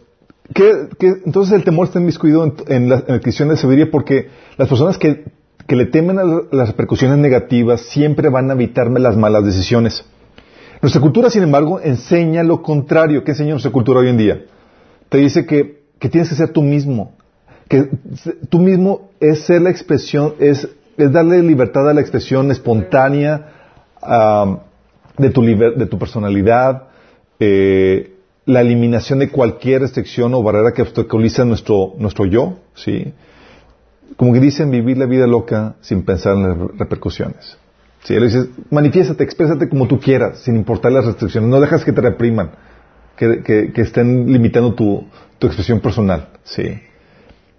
[0.53, 0.89] ¿qué,
[1.25, 4.99] entonces el temor está inmiscuido en, en, la, en cristiano de sabiduría porque las personas
[4.99, 5.25] que,
[5.67, 10.05] que le temen a las repercusiones negativas siempre van a evitarme las malas decisiones.
[10.83, 13.25] Nuestra cultura, sin embargo, enseña lo contrario.
[13.25, 14.45] ¿Qué enseña nuestra cultura hoy en día?
[15.09, 17.13] Te dice que, tienes que ser tú mismo.
[17.69, 17.89] Que
[18.51, 23.49] tú mismo es ser la expresión, es, darle libertad a la expresión espontánea
[25.17, 26.89] de, tu de tu personalidad,
[27.41, 33.15] eh, la eliminación de cualquier restricción o barrera que obstaculiza nuestro, nuestro yo, ¿sí?
[34.17, 37.59] Como que dicen vivir la vida loca sin pensar en las repercusiones.
[38.05, 41.49] Si le dices, manifiéstate, exprésate como tú quieras, sin importar las restricciones.
[41.49, 42.51] No dejas que te repriman,
[43.17, 45.07] que, estén limitando tu,
[45.41, 46.29] expresión personal.
[46.45, 46.81] Sí.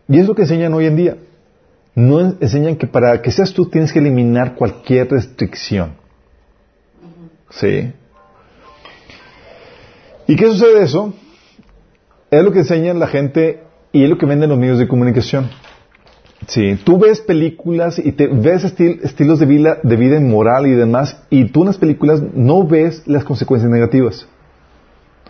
[0.07, 1.17] Y es lo que enseñan hoy en día.
[1.95, 5.93] no enseñan que para que seas tú tienes que eliminar cualquier restricción.
[7.49, 7.91] ¿Sí?
[10.27, 11.13] ¿Y qué sucede eso?
[12.31, 15.49] Es lo que enseñan la gente y es lo que venden los medios de comunicación.
[16.47, 21.17] Sí, tú ves películas y te ves estilos de vida, de vida inmoral y demás,
[21.29, 24.27] y tú en las películas no ves las consecuencias negativas.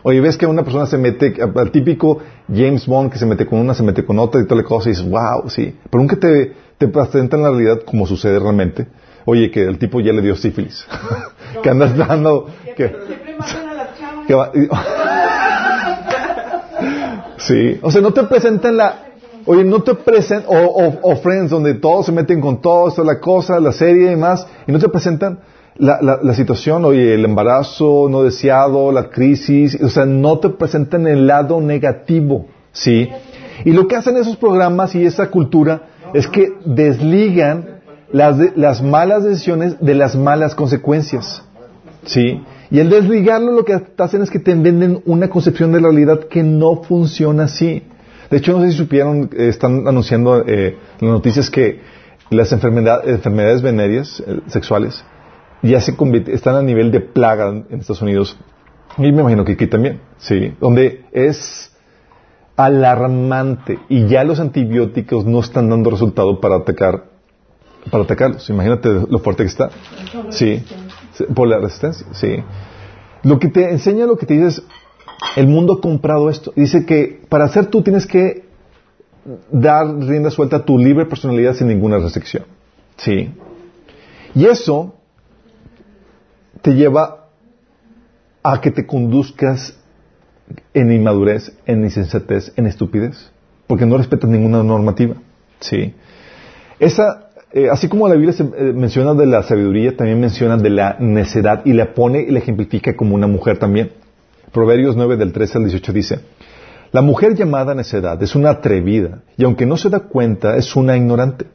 [0.04, 2.20] Oye, ves que una persona se mete, al típico
[2.54, 4.90] James Bond que se mete con una, se mete con otra y toda la cosa,
[4.90, 5.74] y dices, wow, sí.
[5.90, 8.86] Pero nunca te, te presentan la realidad como sucede realmente.
[9.26, 10.86] Oye, que el tipo ya le dio sífilis.
[11.64, 12.48] que andas dando.
[12.76, 14.28] Que, Siempre matan a las chavas.
[14.28, 14.52] que va-
[17.38, 19.05] sí, o sea, no te presentan la.
[19.46, 20.50] Oye, no te presentan.
[20.50, 24.04] O, o, o Friends, donde todos se meten con todo, toda la cosa, la serie
[24.08, 25.40] y demás, y no te presentan
[25.78, 30.50] la, la, la situación, oye, el embarazo no deseado, la crisis, o sea, no te
[30.50, 33.10] presentan el lado negativo, ¿sí?
[33.66, 37.82] Y lo que hacen esos programas y esa cultura es que desligan
[38.12, 41.44] las, de- las malas decisiones de las malas consecuencias.
[42.06, 42.42] ¿Sí?
[42.70, 46.20] Y al desligarlo lo que hacen es que te venden una concepción de la realidad
[46.30, 47.84] que no funciona así.
[48.30, 51.82] De hecho, no sé si supieron, eh, están anunciando eh, las noticias que
[52.30, 55.04] las enfermedad- enfermedades venéreas eh, sexuales
[55.62, 55.96] ya se
[56.28, 58.38] están a nivel de plaga en Estados Unidos.
[58.98, 60.54] Y me imagino que aquí también, ¿sí?
[60.60, 61.72] Donde es
[62.56, 67.06] alarmante y ya los antibióticos no están dando resultado para atacar
[67.92, 68.50] para atacarlos.
[68.50, 69.70] Imagínate lo fuerte que está.
[70.30, 70.64] Sí,
[71.14, 72.44] Sí, por la resistencia, sí.
[73.24, 74.64] Lo que te enseña, lo que te dice es,
[75.36, 76.54] el mundo ha comprado esto.
[76.56, 78.46] Dice que para ser tú tienes que
[79.52, 82.46] dar rienda suelta a tu libre personalidad sin ninguna restricción.
[82.98, 83.34] Sí.
[84.34, 84.96] Y eso
[86.62, 87.28] te lleva
[88.44, 89.78] a que te conduzcas
[90.74, 93.32] en inmadurez, en insensatez, en estupidez,
[93.68, 95.16] porque no respetas ninguna normativa.
[95.60, 95.94] Sí.
[96.80, 100.70] Esa, eh, así como la Biblia se, eh, menciona de la sabiduría, también menciona de
[100.70, 103.92] la necedad y la pone y la ejemplifica como una mujer también.
[104.52, 106.20] Proverbios 9 del 13 al 18 dice,
[106.92, 110.96] la mujer llamada necedad es una atrevida y aunque no se da cuenta es una
[110.96, 111.46] ignorante.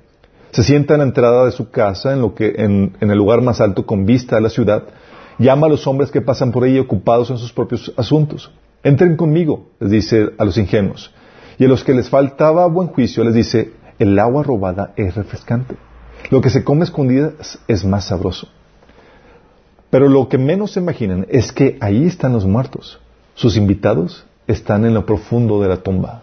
[0.51, 3.61] Se sienta en la entrada de su casa, en, lo que, en, el lugar más
[3.61, 4.83] alto con vista a la ciudad,
[5.39, 8.51] llama a los hombres que pasan por ahí ocupados en sus propios asuntos.
[8.83, 11.11] Entren conmigo, les dice a los ingenuos.
[11.57, 15.77] Y a los que les faltaba buen juicio les dice, el agua robada es refrescante.
[16.31, 18.49] Lo que se come escondidas es más sabroso.
[19.91, 23.01] Pero lo que menos se imaginan es que ahí están los muertos.
[23.35, 26.23] Sus invitados están en lo profundo de la tumba.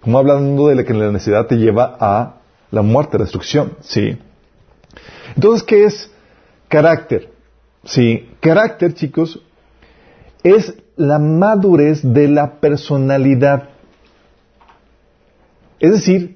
[0.00, 2.36] Como hablando de que la necesidad te lleva a
[2.70, 3.72] la muerte, la destrucción.
[3.80, 4.18] Sí.
[5.34, 6.10] Entonces, ¿qué es
[6.68, 7.32] carácter?
[7.84, 8.30] Sí.
[8.40, 9.40] Carácter, chicos,
[10.42, 13.70] es la madurez de la personalidad.
[15.80, 16.35] Es decir,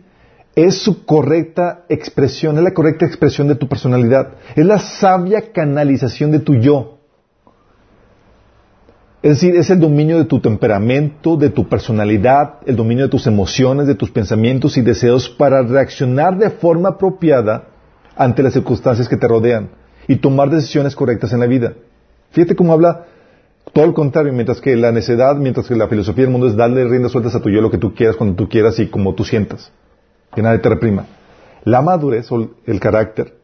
[0.55, 6.31] es su correcta expresión, es la correcta expresión de tu personalidad, es la sabia canalización
[6.33, 6.99] de tu yo.
[9.23, 13.27] Es decir, es el dominio de tu temperamento, de tu personalidad, el dominio de tus
[13.27, 17.65] emociones, de tus pensamientos y deseos para reaccionar de forma apropiada
[18.17, 19.71] ante las circunstancias que te rodean
[20.09, 21.75] y tomar decisiones correctas en la vida.
[22.31, 23.07] Fíjate cómo habla
[23.75, 26.89] todo lo contrario, mientras que la necedad, mientras que la filosofía del mundo es darle
[26.89, 29.25] riendas sueltas a tu yo lo que tú quieras, cuando tú quieras y como tú
[29.25, 29.71] sientas.
[30.35, 31.07] Que nadie te reprima.
[31.64, 33.35] La madurez o el carácter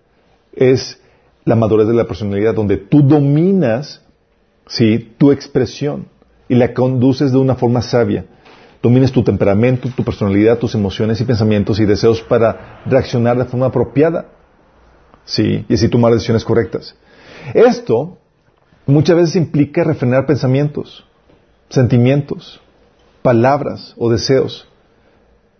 [0.52, 1.00] es
[1.44, 4.02] la madurez de la personalidad donde tú dominas
[4.66, 5.14] ¿sí?
[5.16, 6.08] tu expresión
[6.48, 8.26] y la conduces de una forma sabia.
[8.82, 13.66] Domines tu temperamento, tu personalidad, tus emociones y pensamientos y deseos para reaccionar de forma
[13.66, 14.26] apropiada.
[15.24, 15.64] ¿sí?
[15.68, 16.96] Y así tomar decisiones correctas.
[17.54, 18.18] Esto
[18.86, 21.04] muchas veces implica refrenar pensamientos,
[21.68, 22.60] sentimientos,
[23.22, 24.68] palabras o deseos.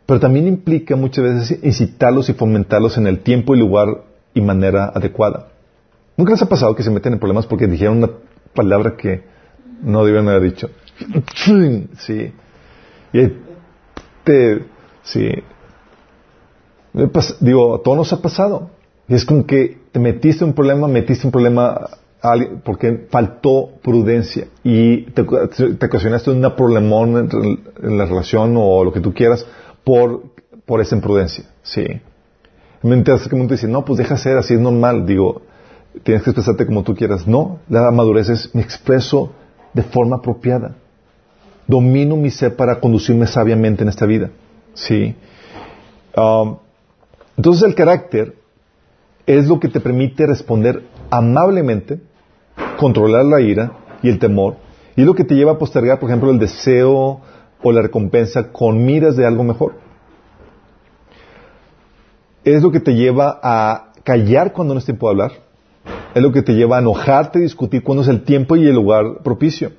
[0.07, 4.93] Pero también implica muchas veces incitarlos y fomentarlos en el tiempo y lugar y manera
[4.95, 5.49] adecuada.
[6.17, 8.11] ¿Nunca les ha pasado que se meten en problemas porque dijeron una
[8.55, 9.23] palabra que
[9.83, 10.71] no debían haber dicho?
[11.99, 12.33] Sí.
[13.13, 13.33] Y
[14.25, 14.65] te,
[15.03, 15.31] sí.
[17.41, 18.71] Digo, a todos nos ha pasado.
[19.09, 21.89] Y es como que te metiste un problema, metiste un problema
[22.65, 27.29] porque faltó prudencia y te, te ocasionaste una problemón
[27.83, 29.47] en la relación o lo que tú quieras
[29.87, 30.25] por,
[30.65, 31.45] por esa imprudencia.
[31.63, 31.87] Sí.
[32.83, 35.07] Mientras que mundo dice, no, pues deja ser, así es normal.
[35.07, 35.43] Digo,
[36.03, 37.29] tienes que expresarte como tú quieras.
[37.29, 39.31] No, la madurez es, me expreso
[39.73, 40.75] de forma apropiada.
[41.69, 44.31] Domino mi ser para conducirme sabiamente en esta vida.
[44.75, 45.15] Sí.
[46.17, 46.57] Um,
[47.37, 48.35] entonces el carácter
[49.25, 52.01] es lo que te permite responder amablemente,
[52.77, 53.73] controlar la ira
[54.03, 54.57] y el temor,
[54.97, 57.21] y lo que te lleva a postergar, por ejemplo, el deseo
[57.63, 59.75] o la recompensa con miras de algo mejor.
[62.45, 65.33] es lo que te lleva a callar cuando no es tiempo de hablar.
[66.15, 68.75] Es lo que te lleva a enojarte y discutir cuando es el tiempo y el
[68.75, 69.73] lugar propicio.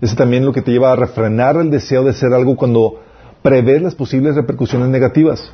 [0.00, 3.00] Es también lo que te lleva a refrenar el deseo de hacer algo cuando
[3.42, 5.52] prevés las posibles repercusiones negativas.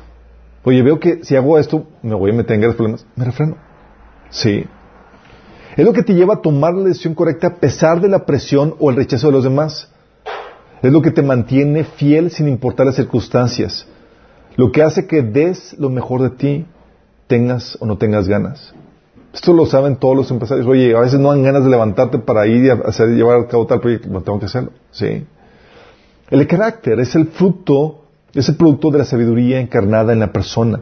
[0.63, 3.05] Oye, veo que si hago esto me voy a meter en grandes problemas.
[3.15, 3.57] Me refreno.
[4.29, 4.65] Sí.
[5.75, 8.75] Es lo que te lleva a tomar la decisión correcta a pesar de la presión
[8.79, 9.91] o el rechazo de los demás.
[10.85, 13.87] Es lo que te mantiene fiel sin importar las circunstancias.
[14.55, 16.65] Lo que hace que des lo mejor de ti,
[17.25, 18.71] tengas o no tengas ganas.
[19.33, 20.67] Esto lo saben todos los empresarios.
[20.67, 23.65] Oye, a veces no dan ganas de levantarte para ir y hacer, llevar a cabo
[23.65, 24.09] tal proyecto.
[24.09, 24.73] No tengo que hacerlo.
[24.91, 25.25] Sí.
[26.29, 28.03] El carácter es el fruto,
[28.35, 30.81] es el producto de la sabiduría encarnada en la persona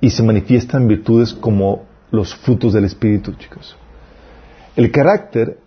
[0.00, 1.82] y se manifiesta en virtudes como
[2.12, 3.76] los frutos del Espíritu, chicos.
[4.76, 5.58] El carácter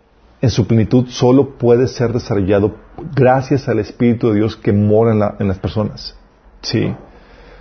[0.41, 2.75] en su plenitud solo puede ser desarrollado
[3.15, 6.15] gracias al Espíritu de Dios que mora en, las personas.
[6.61, 6.93] Sí.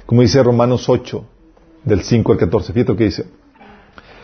[0.06, 1.24] Como dice Romanos 8,
[1.84, 2.72] del 5 al 14.
[2.72, 3.26] Fíjate lo que dice.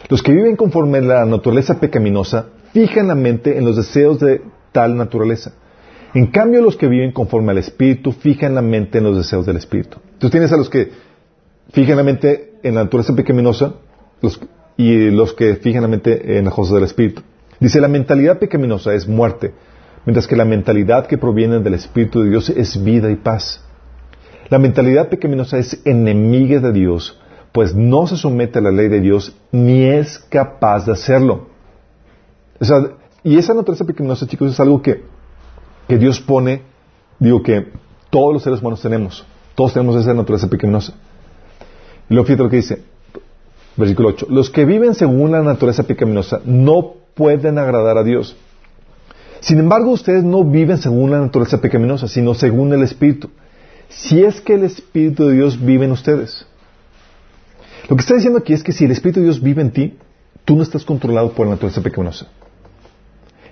[0.09, 4.43] Los que viven conforme a la naturaleza pecaminosa fijan la mente en los deseos de
[4.73, 5.53] tal naturaleza.
[6.13, 9.57] En cambio, los que viven conforme al Espíritu fijan la mente en los deseos del
[9.57, 9.99] Espíritu.
[10.05, 10.91] Entonces tienes a los que
[11.73, 13.75] fijan la mente en la naturaleza pecaminosa
[14.77, 17.23] y los que fijan la mente en las cosas del Espíritu.
[17.61, 19.55] Dice, la mentalidad pecaminosa es muerte,
[20.07, 23.63] mientras que la mentalidad que proviene del Espíritu de Dios es vida y paz.
[24.49, 27.21] La mentalidad pecaminosa es enemiga de Dios,
[27.53, 31.49] pues no se somete a la ley de Dios ni es capaz de hacerlo.
[33.23, 35.05] y esa naturaleza pecaminosa, chicos, es algo que
[35.91, 36.63] que Dios pone,
[37.19, 37.67] digo que
[38.11, 39.27] todos los seres humanos tenemos.
[39.57, 40.95] Todos tenemos esa naturaleza pecaminosa.
[42.09, 42.85] Y luego fíjate lo que dice,
[43.77, 44.27] versículo 8.
[44.31, 48.35] Los que viven según la naturaleza pecaminosa no pueden agradar a Dios.
[49.41, 53.29] Sin embargo, ustedes no viven según la naturaleza pecaminosa, sino según el Espíritu.
[53.91, 56.47] Si es que el Espíritu de Dios vive en ustedes.
[57.91, 59.99] Lo que está diciendo aquí es que si el Espíritu de Dios vive en ti,
[60.47, 62.27] tú no estás controlado por la naturaleza pecaminosa.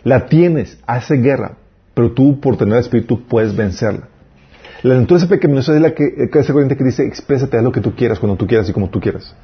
[0.02, 1.58] La tienes, hace guerra,
[1.92, 4.08] pero tú por tener el Espíritu puedes vencerla.
[4.82, 7.94] La naturaleza pecaminosa es la que, esa corriente que dice, exprésate, haz lo que tú
[7.94, 9.34] quieras, cuando tú quieras y como tú quieras.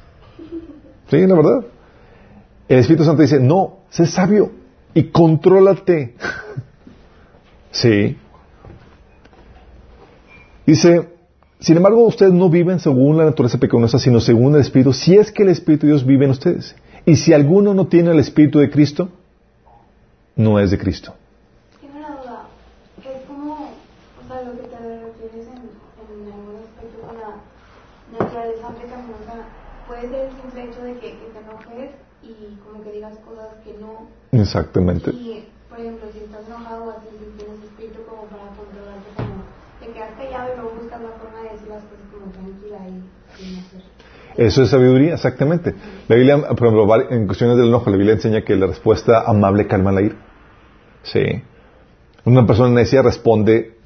[1.11, 1.27] ¿Sí?
[1.27, 1.74] La verdad.
[2.67, 4.51] El Espíritu Santo dice, no, sé sabio
[4.93, 6.15] y contrólate.
[7.71, 8.17] sí.
[10.65, 11.09] Dice,
[11.59, 15.31] sin embargo, ustedes no viven según la naturaleza pecaminosa, sino según el Espíritu, si es
[15.31, 16.75] que el Espíritu de Dios vive en ustedes.
[17.05, 19.09] Y si alguno no tiene el Espíritu de Cristo,
[20.35, 21.13] no es de Cristo.
[34.41, 35.11] Exactamente.
[35.11, 39.43] Y, por ejemplo, si estás enojado, así si tienes espíritu como para controlarte, como
[39.79, 43.37] te quedas callado y luego buscas la forma de decir las cosas como tranquila y
[43.37, 43.81] sin hacer.
[44.37, 45.73] Eso es sabiduría, exactamente.
[46.07, 49.67] La Biblia, por ejemplo, en cuestiones del enojo, la Biblia enseña que la respuesta amable
[49.67, 50.15] calma la ira.
[51.03, 51.41] Sí.
[52.25, 53.77] Una persona necia responde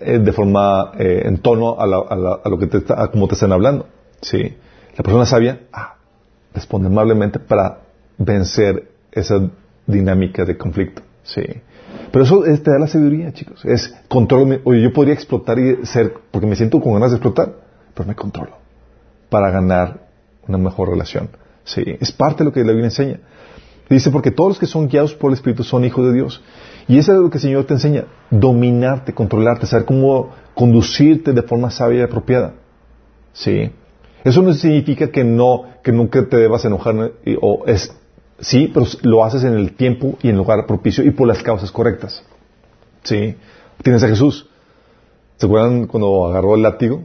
[0.00, 3.02] eh, de forma, eh, en tono a, la, a, la, a, lo que te está,
[3.02, 3.86] a como te están hablando.
[4.20, 4.56] Sí.
[4.96, 5.96] La persona sabia, ah,
[6.54, 7.87] responde amablemente para
[8.18, 9.50] vencer esa
[9.86, 11.02] dinámica de conflicto.
[11.22, 11.42] Sí.
[12.10, 13.64] Pero eso es, te da la sabiduría, chicos.
[13.64, 14.60] Es control.
[14.64, 17.54] Oye, yo podría explotar y ser, porque me siento con ganas de explotar,
[17.94, 18.56] pero me controlo
[19.28, 20.08] para ganar
[20.46, 21.28] una mejor relación.
[21.64, 21.82] Sí.
[22.00, 23.20] Es parte de lo que la Biblia enseña.
[23.90, 26.42] Dice, porque todos los que son guiados por el Espíritu son hijos de Dios.
[26.88, 28.04] Y eso es lo que el Señor te enseña.
[28.30, 32.54] Dominarte, controlarte, saber cómo conducirte de forma sabia y apropiada.
[33.32, 33.70] Sí.
[34.24, 37.94] Eso no significa que no, que nunca te debas enojar o es
[38.40, 41.42] Sí, pero lo haces en el tiempo y en el lugar propicio y por las
[41.42, 42.22] causas correctas.
[43.02, 43.36] Sí.
[43.82, 44.48] Tienes a Jesús.
[45.36, 47.02] ¿Se acuerdan cuando agarró el látigo?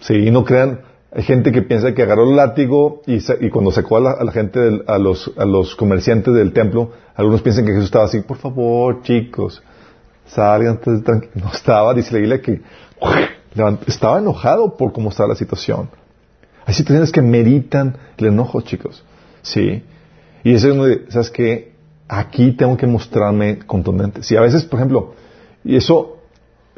[0.00, 0.80] Sí, y no crean,
[1.14, 4.98] hay gente que piensa que agarró el látigo y, cuando sacó a la, gente, a,
[4.98, 9.62] los, a los comerciantes del templo, algunos piensan que Jesús estaba así, por favor, chicos,
[10.26, 10.80] salgan,
[11.34, 12.62] no estaba, dice la Biblia que
[13.86, 15.90] estaba enojado por cómo estaba la situación.
[16.64, 19.04] Hay situaciones que meritan el enojo, chicos.
[19.42, 19.82] Sí.
[20.44, 21.72] Y eso es donde, ¿sabes qué?
[22.08, 24.22] Aquí tengo que mostrarme contundente.
[24.22, 25.14] Si a veces, por ejemplo,
[25.64, 26.18] y eso,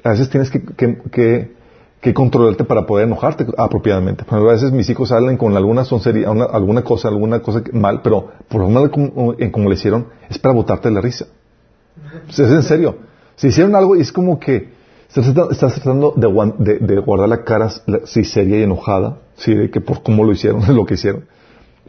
[0.03, 4.25] a veces tienes que, que, controlarte para poder enojarte apropiadamente.
[4.29, 8.61] a veces mis hijos salen con alguna soncería, alguna cosa, alguna cosa mal, pero por
[8.61, 8.91] lo menos
[9.39, 11.27] en como le hicieron, es para botarte la risa.
[12.29, 12.99] es en serio.
[13.37, 14.69] Si hicieron algo y es como que
[15.09, 17.71] estás tratando, de, de, guardar la cara
[18.05, 21.25] sí, seria y enojada, sí, de que por cómo lo hicieron, lo que hicieron.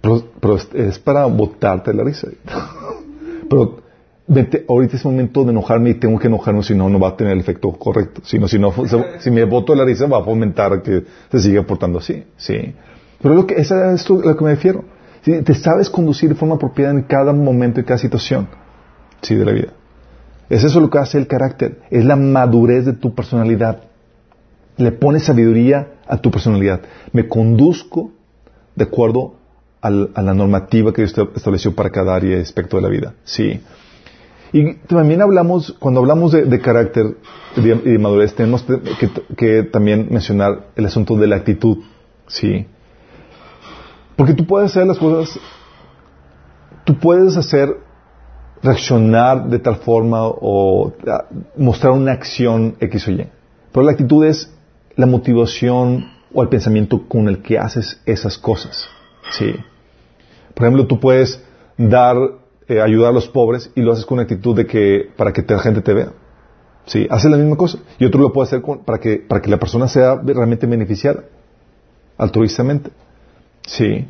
[0.01, 2.27] Pero, es para botarte la risa.
[3.49, 3.81] Pero
[4.67, 7.33] ahorita es momento de enojarme y tengo que enojarme, si no, no va a tener
[7.33, 8.21] el efecto correcto.
[8.23, 8.73] Si no, si no,
[9.19, 12.73] si me voto la risa va a fomentar que se siga portando así, sí.
[13.21, 14.83] Pero lo que, esa es lo- lo que me refiero.
[15.23, 18.47] Sí, Te sabes conducir de forma apropiada en cada momento y cada situación,
[19.21, 19.69] sí, de la vida.
[20.49, 23.81] Es eso lo que hace el carácter, es la madurez de tu personalidad.
[24.77, 26.81] Le pones sabiduría a tu personalidad.
[27.11, 28.11] Me conduzco
[28.75, 29.35] de acuerdo
[29.81, 33.13] al- a la normativa que Dios estableció para cada área y aspecto de la vida.
[33.23, 33.61] Sí.
[34.53, 37.17] Y también hablamos, cuando hablamos de, carácter
[37.57, 38.65] y de, madurez, tenemos
[39.35, 41.79] que, también mencionar el asunto de la actitud.
[42.27, 42.65] Sí.
[44.15, 45.37] Porque tú puedes hacer las cosas,
[46.85, 47.77] tú puedes hacer
[48.63, 50.93] reaccionar de tal forma o
[51.57, 53.27] mostrar una acción X o Y.
[53.73, 54.53] Pero la actitud es
[54.95, 58.87] la motivación o el pensamiento con el que haces esas cosas.
[59.31, 59.55] Sí.
[60.53, 61.41] Por ejemplo, tú puedes
[61.77, 62.17] dar,
[62.67, 65.43] eh, ayudar a los pobres y lo haces con una actitud de que para que
[65.47, 66.11] la gente te vea.
[66.85, 67.79] Sí, haces la misma cosa.
[67.99, 71.23] Y otro lo puede hacer con- para que para que la persona sea realmente beneficiada,
[72.17, 72.91] altruistamente.
[73.65, 74.07] Sí.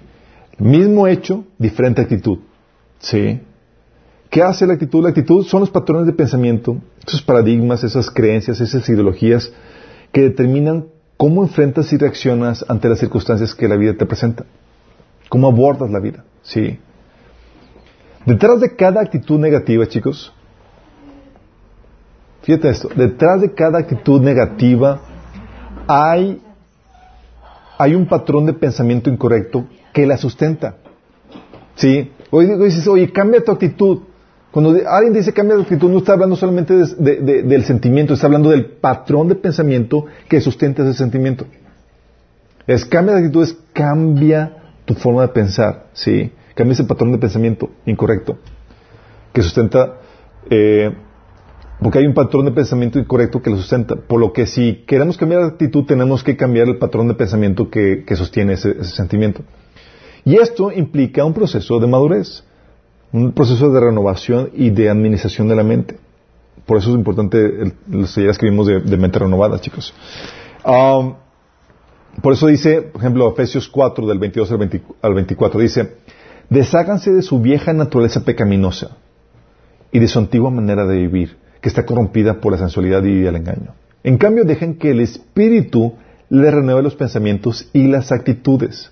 [0.57, 2.39] Mismo hecho, diferente actitud.
[2.99, 3.41] Sí.
[4.29, 5.03] ¿Qué hace la actitud?
[5.03, 9.51] La actitud son los patrones de pensamiento, esos paradigmas, esas creencias, esas ideologías
[10.11, 10.87] que determinan
[11.17, 14.45] cómo enfrentas y reaccionas ante las circunstancias que la vida te presenta.
[15.29, 16.23] Cómo abordas la vida.
[16.43, 16.79] Sí.
[18.25, 20.33] Detrás de cada actitud negativa, chicos,
[22.41, 25.01] fíjate esto, detrás de cada actitud negativa
[25.87, 26.41] hay,
[27.77, 30.75] hay un patrón de pensamiento incorrecto que la sustenta.
[31.75, 32.11] Sí.
[32.31, 33.99] Hoy dices, oye, cambia tu actitud.
[34.51, 37.63] Cuando de- alguien dice cambia tu actitud, no está hablando solamente de- de- de- del
[37.65, 41.45] sentimiento, está hablando del patrón de pensamiento que sustenta ese sentimiento.
[42.65, 46.31] Es cambia de actitud, es cambia tu forma de pensar, ¿sí?
[46.53, 48.37] Cambia ese patrón de pensamiento incorrecto
[49.35, 49.97] que sustenta,
[50.49, 50.95] eh,
[51.81, 53.97] porque hay un patrón de pensamiento incorrecto que lo sustenta.
[53.97, 57.69] Por lo que si queremos cambiar de actitud, tenemos que cambiar el patrón de pensamiento
[57.69, 59.41] que, sostiene ese, sentimiento.
[60.23, 62.45] Y esto implica un proceso de madurez,
[63.11, 65.97] un proceso de renovación y de administración de la mente.
[66.65, 69.93] Por eso es importante las ideas que vimos de, mente renovada, chicos.
[70.65, 71.15] Um,
[72.21, 75.95] por eso dice, por ejemplo, Efesios 4, del 22 al, 20 al 24, dice,
[76.49, 78.97] desháganse de su vieja naturaleza pecaminosa
[79.91, 83.35] y de su antigua manera de vivir, que está corrompida por la sensualidad y el
[83.35, 83.73] engaño.
[84.03, 85.93] En cambio, dejen que el Espíritu
[86.29, 88.91] le renueve los pensamientos y las actitudes.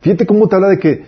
[0.00, 1.04] Fíjate cómo te habla de que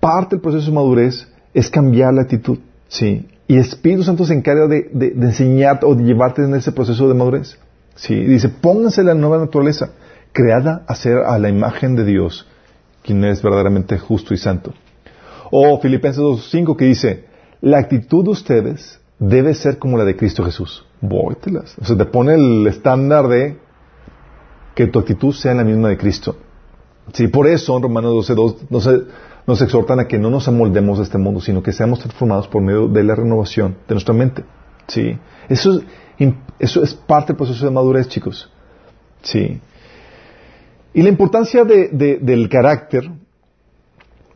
[0.00, 2.58] parte del proceso de madurez es cambiar la actitud,
[2.88, 3.26] ¿sí?
[3.46, 7.14] Y Espíritu Santo se encarga de, de, enseñarte o de llevarte en ese proceso de
[7.14, 7.58] madurez,
[7.94, 8.14] ¿sí?
[8.14, 9.90] Dice, pónganse la nueva naturaleza,
[10.32, 12.46] creada a ser a la imagen de Dios,
[13.02, 14.74] quien es verdaderamente justo y santo.
[15.50, 17.24] O Filipenses 2.5 que dice,
[17.60, 20.84] la actitud de ustedes debe ser como la de Cristo Jesús.
[21.00, 21.76] Vóytelas.
[21.80, 23.58] O sea, te pone el estándar de
[24.74, 26.36] que tu actitud sea la misma de Cristo.
[27.12, 28.88] Sí, por eso en Romanos 12.2 nos,
[29.46, 32.62] nos exhortan a que no nos amoldemos a este mundo, sino que seamos transformados por
[32.62, 34.44] medio de la renovación de nuestra mente.
[34.86, 35.18] Sí.
[35.48, 35.80] Eso
[36.18, 38.50] es, eso es parte del proceso de madurez, chicos.
[39.22, 39.60] Sí.
[40.94, 43.10] Y la importancia de, de, del carácter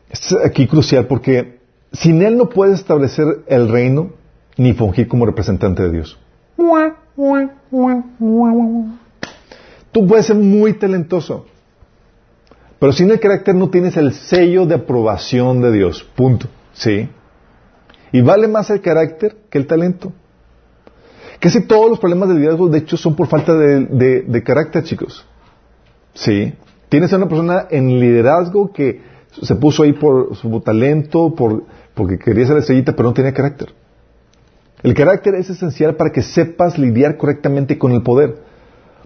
[0.09, 1.59] es aquí crucial porque
[1.91, 4.11] sin él no puedes establecer el reino
[4.57, 6.19] ni fungir como representante de Dios.
[9.91, 11.45] Tú puedes ser muy talentoso,
[12.79, 16.03] pero sin el carácter no tienes el sello de aprobación de Dios.
[16.15, 16.47] Punto.
[16.73, 17.09] ¿Sí?
[18.11, 20.11] Y vale más el carácter que el talento.
[21.39, 24.83] Casi todos los problemas del liderazgo, de hecho, son por falta de, de, de carácter,
[24.83, 25.25] chicos.
[26.13, 26.53] ¿Sí?
[26.89, 29.01] Tienes a una persona en liderazgo que
[29.41, 33.73] se puso ahí por su talento, por, porque quería ser estrellita, pero no tenía carácter.
[34.83, 38.35] El carácter es esencial para que sepas lidiar correctamente con el poder.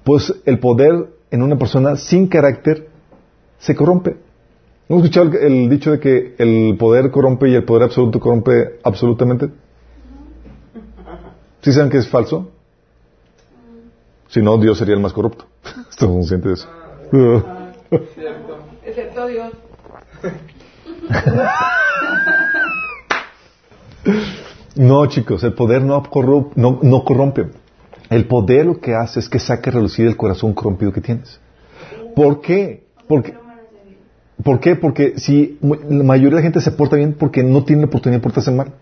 [0.04, 2.90] Pues el poder en una persona sin carácter
[3.60, 4.18] se corrompe.
[4.90, 8.80] ¿No has escuchado el, dicho de que el poder corrompe y el poder absoluto corrompe
[8.84, 9.50] absolutamente?
[11.62, 12.50] ¿Sí saben que es falso?
[14.30, 15.46] Si no, Dios sería el más corrupto.
[15.90, 16.87] ¿Están conscientes de eso?
[18.84, 19.54] Excepto Dios.
[24.76, 27.48] No, chicos, el poder no, corrompe, no, no corrompe.
[28.10, 31.40] El poder lo que hace es que saque a relucir el corazón corrompido que tienes.
[32.16, 32.84] ¿Por qué?
[33.08, 33.34] Porque,
[34.44, 34.76] ¿Por qué?
[34.76, 38.20] Porque si la mayoría de la gente se porta bien porque no tiene la oportunidad
[38.20, 38.74] de portarse mal.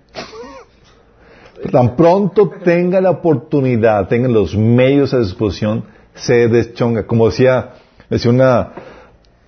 [1.71, 7.07] Tan pronto tenga la oportunidad, tenga los medios a disposición, se deschonga.
[7.07, 7.73] Como decía,
[8.10, 8.72] decía una,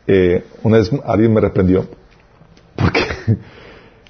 [0.07, 1.87] eh, una vez alguien me reprendió
[2.75, 3.01] porque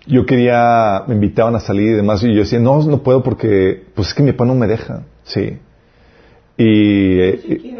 [0.08, 3.86] yo quería, me invitaban a salir y demás, y yo decía, no, no puedo porque,
[3.96, 5.58] pues es que mi papá no me deja, sí.
[6.58, 7.78] Y, eh, y-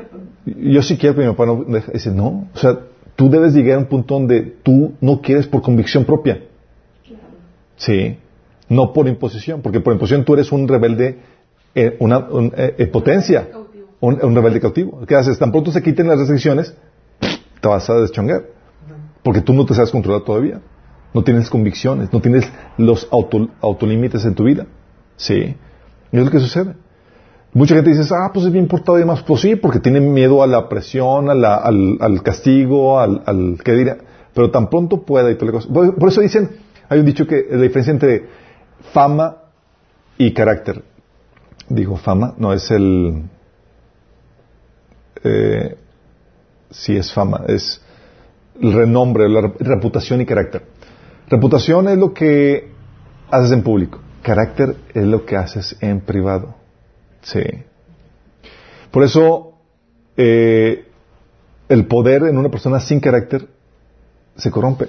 [0.74, 1.92] yo sí quiero, pero mi papá no me deja.
[1.92, 2.80] dice, no, o sea,
[3.16, 6.42] tú debes llegar a un punto donde tú no quieres por convicción propia.
[7.76, 8.18] Sí.
[8.70, 11.18] No por imposición, porque por imposición tú eres un rebelde,
[11.76, 13.48] eh, una un, eh, potencia,
[14.00, 15.02] un, un rebelde cautivo.
[15.08, 15.38] ¿Qué haces?
[15.40, 16.76] Tan pronto se quiten las restricciones,
[17.62, 18.44] te vas a deschongar.
[19.24, 20.62] Porque tú no te sabes controlar todavía.
[21.14, 24.68] No tienes convicciones, no tienes los auto, autolímites en tu vida.
[25.16, 25.56] Sí.
[26.12, 26.76] Y es lo que sucede.
[27.54, 29.24] Mucha gente dice, ah, pues es bien portado y demás.
[29.24, 33.58] Pues sí, porque tienen miedo a la presión, a la- al, al castigo, al, al
[33.64, 33.98] ¿qué dirá?
[34.34, 35.74] Pero tan pronto pueda y toda la cosa.
[35.74, 36.50] Por, por eso dicen,
[36.88, 38.28] hay un dicho que la diferencia entre
[38.94, 39.38] fama
[40.18, 40.84] y carácter.
[41.70, 43.24] Digo, fama, no es el...
[45.24, 45.78] Eh,
[46.70, 47.82] sí es fama, es
[48.60, 50.64] renombre, la rep- reputación y carácter.
[51.30, 52.72] Reputación es lo que
[53.30, 54.00] haces en público.
[54.22, 56.56] Carácter es lo que haces en privado.
[57.22, 57.42] Sí.
[58.92, 59.54] Por eso,
[60.16, 60.86] eh,
[61.70, 63.48] el poder en una persona sin carácter
[64.36, 64.88] se corrompe.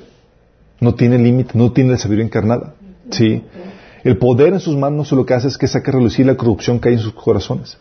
[0.81, 2.75] No tiene límite, no tiene la sabiduría encarnada.
[3.11, 3.45] Sí.
[4.05, 6.79] El poder en sus manos lo que hace es que saque a relucir la corrupción
[6.79, 7.79] que hay en sus corazones.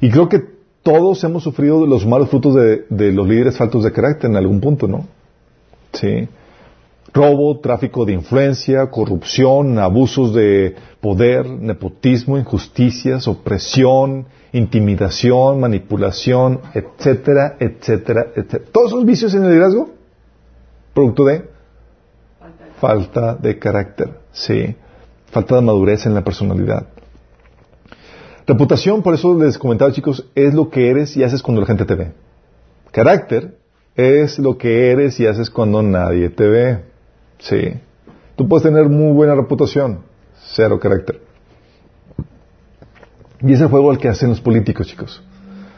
[0.00, 0.53] Y creo que
[0.84, 4.60] todos hemos sufrido los malos frutos de, de los líderes faltos de carácter en algún
[4.60, 5.06] punto, ¿no?
[5.92, 6.28] Sí.
[7.12, 18.26] Robo, tráfico de influencia, corrupción, abusos de poder, nepotismo, injusticias, opresión, intimidación, manipulación, etcétera, etcétera,
[18.34, 18.64] etcétera.
[18.70, 19.90] Todos esos vicios en el liderazgo,
[20.92, 21.48] producto de
[22.80, 24.76] falta de carácter, sí,
[25.26, 26.88] falta de madurez en la personalidad.
[28.46, 31.84] Reputación, por eso les comentaba chicos, es lo que eres y haces cuando la gente
[31.84, 32.12] te ve.
[32.90, 33.56] Carácter
[33.96, 36.84] es lo que eres y haces cuando nadie te ve.
[37.38, 37.74] Sí.
[38.36, 40.00] Tú puedes tener muy buena reputación,
[40.54, 41.20] cero carácter.
[43.40, 45.22] Y es el juego al que hacen los políticos, chicos.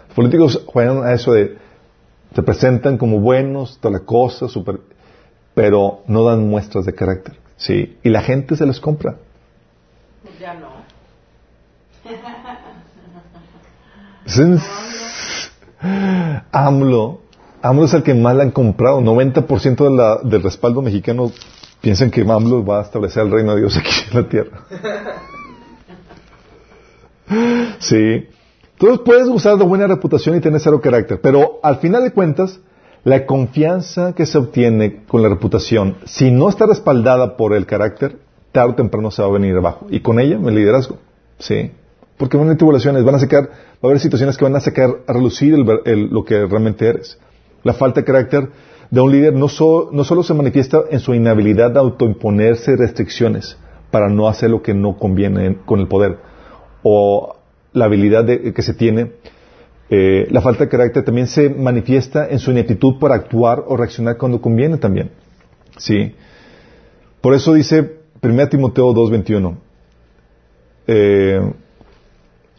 [0.09, 1.59] Los políticos juegan a eso de,
[2.35, 4.81] se presentan como buenos, toda la cosa, super,
[5.55, 7.37] pero no dan muestras de carácter.
[7.57, 7.97] Sí.
[8.03, 9.17] Y la gente se los compra.
[10.41, 10.69] Ya no.
[16.53, 17.20] AMLO,
[17.62, 19.01] AMLO es el que más le han comprado.
[19.01, 21.31] 90% de la, del respaldo mexicano
[21.81, 24.64] piensan que AMLO va a establecer el reino de Dios aquí en la tierra.
[27.79, 28.29] Sí.
[28.72, 32.61] Entonces puedes usar de buena reputación y tener cero carácter, pero al final de cuentas,
[33.05, 38.18] la confianza que se obtiene con la reputación, si no está respaldada por el carácter,
[38.53, 39.87] tarde o temprano se va a venir abajo.
[39.89, 40.99] Y con ella, el liderazgo.
[41.39, 41.70] Sí.
[42.17, 43.51] Porque van a haber tribulaciones, van a sacar, va
[43.83, 47.19] a haber situaciones que van a sacar a relucir lo que realmente eres.
[47.62, 48.49] La falta de carácter
[48.91, 53.57] de un líder no, so- no solo se manifiesta en su inhabilidad de autoimponerse restricciones
[53.91, 56.17] para no hacer lo que no conviene en- con el poder,
[56.83, 57.37] o
[57.73, 59.12] la habilidad que se tiene,
[59.91, 64.17] eh, la falta de carácter también se manifiesta en su ineptitud para actuar o reaccionar
[64.17, 65.11] cuando conviene también.
[65.77, 66.14] Sí.
[67.21, 69.59] Por eso dice 1 Timoteo 2.21.
[70.87, 71.41] Eh,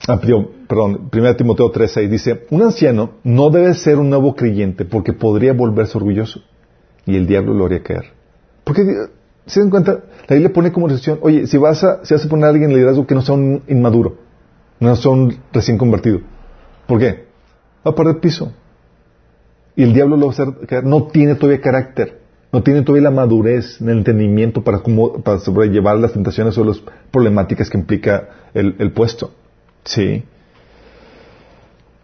[0.08, 4.86] ah, perdón, perdón, 1 Timoteo 3.6 dice, un anciano no debe ser un nuevo creyente
[4.86, 6.42] porque podría volverse orgulloso
[7.06, 8.12] y el diablo lo haría caer.
[8.64, 8.96] Porque, eh,
[9.46, 10.04] ¿se dan cuenta?
[10.28, 12.70] La Biblia pone como restricción, oye, si vas a, si vas a poner a alguien
[12.70, 14.18] en liderazgo que no sea un inmaduro,
[14.80, 16.20] no sea un recién convertido.
[16.86, 17.26] ¿Por qué?
[17.86, 18.52] Va a perder piso.
[19.76, 20.84] Y el diablo lo va a hacer caer.
[20.84, 22.20] No tiene todavía carácter.
[22.52, 26.82] No tiene todavía la madurez, el entendimiento para, cómo, para sobrellevar las tentaciones o las
[27.12, 29.32] problemáticas que implica el, el puesto.
[29.88, 30.24] Sí.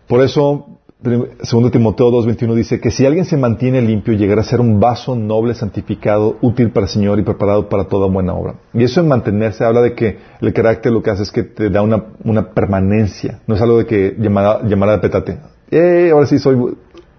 [0.08, 0.68] Por eso,
[1.02, 5.16] 2 Timoteo 2.21 dice que si alguien se mantiene limpio, llegará a ser un vaso
[5.16, 8.56] noble, santificado, útil para el Señor y preparado para toda buena obra.
[8.74, 11.70] Y eso en mantenerse habla de que el carácter lo que hace es que te
[11.70, 13.42] da una, una permanencia.
[13.48, 15.40] No es algo de que llamada, llamada de petate.
[15.72, 16.58] Eh, ahora sí soy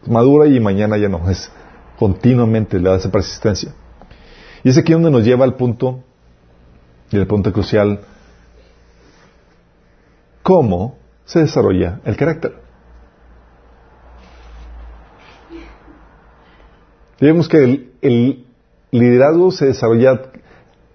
[0.06, 1.28] madura y mañana ya no.
[1.28, 1.50] Es
[1.98, 3.74] continuamente le da esa persistencia.
[4.62, 6.00] Y es aquí donde nos lleva al punto,
[7.10, 8.00] y el punto crucial,
[10.45, 12.55] cómo se desarrolla el carácter.
[17.18, 18.45] Digamos que el, el
[18.92, 20.20] liderazgo se desarrolla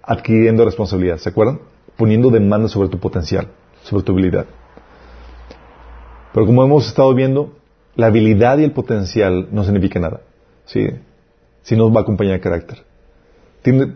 [0.02, 1.60] adquiriendo responsabilidad, ¿se acuerdan?
[1.96, 3.48] Poniendo demandas sobre tu potencial,
[3.82, 4.46] sobre tu habilidad.
[6.32, 7.52] Pero como hemos estado viendo,
[7.96, 10.20] la habilidad y el potencial no significa nada.
[10.64, 10.86] ¿sí?
[11.62, 12.84] Si no va a acompañar el carácter.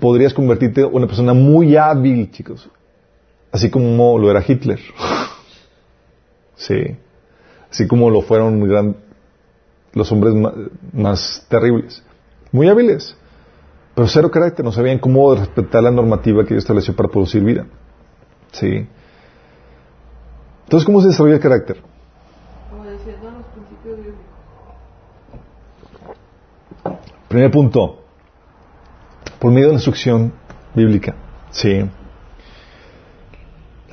[0.01, 2.69] Podrías convertirte en una persona muy hábil, chicos.
[3.53, 4.81] Así como lo era Hitler.
[6.57, 6.97] Sí.
[7.71, 8.97] Así como lo fueron gran-
[9.93, 10.35] los hombres
[10.93, 12.03] más terribles.
[12.53, 13.17] Muy hábiles.
[13.95, 17.67] Pero cero carácter, no sabían cómo respetar la normativa que Dios estableció para producir vida.
[18.53, 18.87] ¿Sí?
[20.65, 21.77] Entonces, ¿cómo se desarrolla el carácter?
[22.77, 24.25] Obedeciendo a los principios bíblicos.
[27.29, 28.03] Primer punto,
[29.39, 30.33] por medio de la instrucción
[30.75, 31.15] bíblica.
[31.51, 31.89] Sí.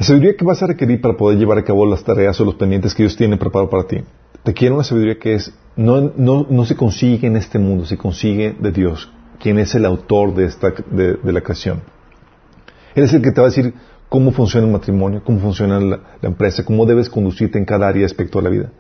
[0.02, 2.56] La sabiduría que vas a requerir para poder llevar a cabo las tareas o los
[2.56, 4.04] pendientes que Dios tiene preparado para ti,
[4.44, 8.56] requiere una sabiduría que es, no, no, no se consigue en este mundo, se consigue
[8.60, 11.84] de Dios, quien es el autor de, esta, de, la creación.
[12.96, 13.76] Él es el que te va a decir
[14.10, 18.40] cómo funciona el matrimonio, cómo funciona la, empresa, cómo debes conducirte en cada área aspecto
[18.40, 18.72] de la vida.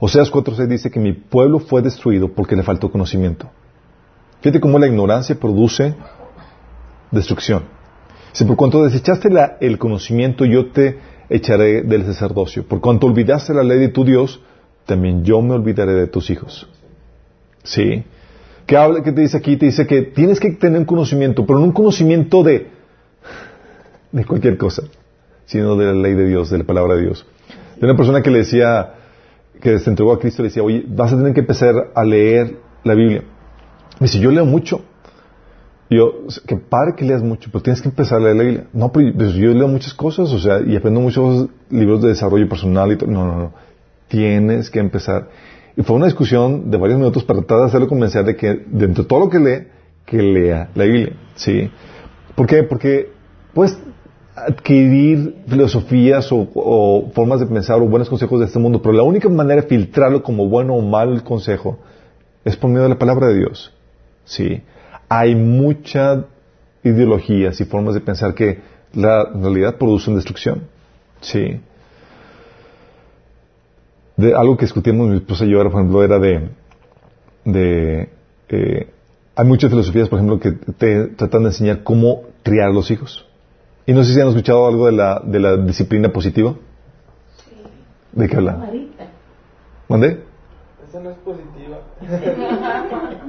[0.00, 3.48] Oseas 4.6 dice que mi pueblo fue destruido porque le faltó conocimiento.
[4.40, 5.94] Fíjate cómo la ignorancia produce
[7.12, 7.77] destrucción.
[8.32, 9.28] Dice, por cuanto desechaste
[9.60, 10.98] el conocimiento, yo te
[11.28, 12.64] echaré del sacerdocio.
[12.66, 14.40] Por cuanto olvidaste la ley de tu Dios,
[14.86, 16.68] también yo me olvidaré de tus hijos.
[17.62, 18.04] ¿Sí?
[18.66, 19.56] ¿Qué, habla, qué te dice aquí?
[19.56, 22.68] Te dice que tienes que tener un conocimiento, pero no un conocimiento de,
[24.12, 24.82] de cualquier cosa,
[25.46, 27.26] sino de la ley de Dios, de la palabra de Dios.
[27.76, 28.94] De una persona que le decía,
[29.60, 32.58] que se entregó a Cristo, le decía, oye, vas a tener que empezar a leer
[32.84, 33.22] la Biblia.
[33.98, 34.82] Me dice, yo leo mucho.
[35.90, 38.66] Yo, que padre que leas mucho, pero tienes que empezar a leer la Biblia.
[38.72, 42.48] No, pero pues, yo leo muchas cosas, o sea, y aprendo muchos libros de desarrollo
[42.48, 43.10] personal y todo.
[43.10, 43.52] No, no, no.
[44.08, 45.28] Tienes que empezar.
[45.76, 49.04] Y fue una discusión de varios minutos para tratar de hacerlo convencer de que, dentro
[49.04, 49.66] de todo lo que lee,
[50.04, 51.12] que lea la Biblia.
[51.36, 51.70] ¿Sí?
[52.34, 52.64] ¿Por qué?
[52.64, 53.10] Porque
[53.54, 53.78] puedes
[54.46, 59.28] adquirir filosofías o, formas de pensar o buenos consejos de este mundo, pero la única
[59.28, 61.78] manera de filtrarlo como bueno o malo el consejo
[62.44, 63.72] es por medio de la palabra de Dios.
[64.24, 64.62] ¿Sí?
[65.08, 66.24] Hay muchas
[66.82, 68.60] ideologías y formas de pensar que
[68.92, 70.62] la realidad producen destrucción.
[71.20, 71.60] ¿Sí?
[74.16, 76.48] De, algo que discutimos mi esposa y yo, ahora, por ejemplo, era de...
[77.44, 78.08] de
[78.48, 78.90] eh,
[79.36, 83.24] hay muchas filosofías, por ejemplo, que te tratan de enseñar cómo criar a los hijos.
[83.86, 86.56] Y no sé si han escuchado algo de la, de la disciplina positiva.
[88.12, 88.68] ¿De qué habla?
[89.88, 90.24] ¿Mandé?
[90.88, 91.78] Esa no es positiva.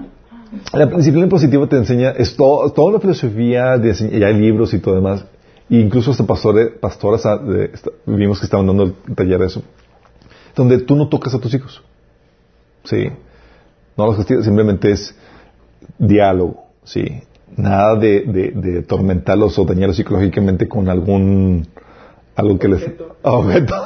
[0.73, 4.79] La disciplina positiva te enseña, es todo- toda una filosofía, de, y hay libros y
[4.79, 5.25] todo demás.
[5.69, 7.71] E incluso hasta pastores, pastoras ah, de-
[8.05, 9.61] vimos que estaban dando el taller de eso.
[10.55, 11.83] Donde tú no tocas a tus hijos.
[12.83, 13.09] Sí.
[13.95, 15.15] No los castigas, simplemente es
[15.99, 16.63] diálogo.
[16.83, 17.05] Sí.
[17.55, 21.67] Nada de, de, de atormentarlos o dañarlos psicológicamente con algún,
[22.35, 22.89] algo que les,
[23.21, 23.75] Objeto.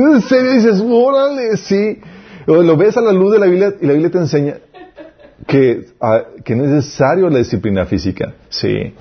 [0.00, 2.00] En serio dices, órale, sí.
[2.46, 4.58] O Lo ves a la luz de la Biblia y la Biblia te enseña
[5.46, 8.94] que, ah, que es necesario la disciplina física, sí.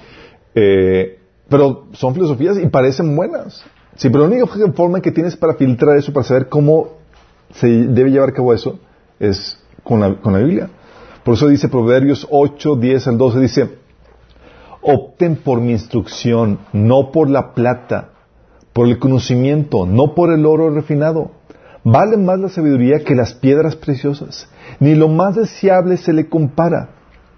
[0.54, 1.20] Eh,
[1.50, 3.64] pero son filosofías y parecen buenas.
[3.96, 6.98] Sí, pero la única forma que tienes para filtrar eso, para saber cómo
[7.54, 8.80] se debe llevar a cabo eso,
[9.20, 10.70] es con la, con la Biblia.
[11.24, 13.70] Por eso dice Proverbios 8, 10 al 12, dice,
[14.82, 18.10] opten por mi instrucción, no por la plata,
[18.76, 21.32] por el conocimiento, no por el oro refinado.
[21.86, 24.50] Vale más la sabiduría que las piedras preciosas,
[24.82, 26.90] ni lo más deseable se le compara.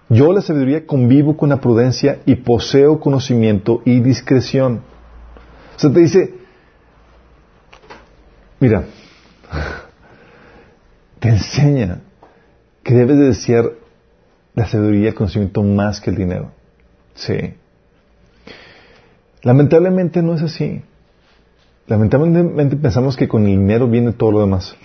[0.09, 4.81] Yo la sabiduría convivo con la prudencia y poseo conocimiento y discreción.
[5.75, 6.33] O sea, te dice,
[8.59, 8.85] mira,
[11.19, 11.99] te enseña
[12.81, 13.73] que debes de desear
[14.55, 16.51] la sabiduría y el conocimiento más que el dinero.
[17.13, 17.53] Sí.
[19.43, 20.81] Lamentablemente no es así.
[21.87, 24.75] Lamentablemente pensamos que con el dinero viene todo lo demás.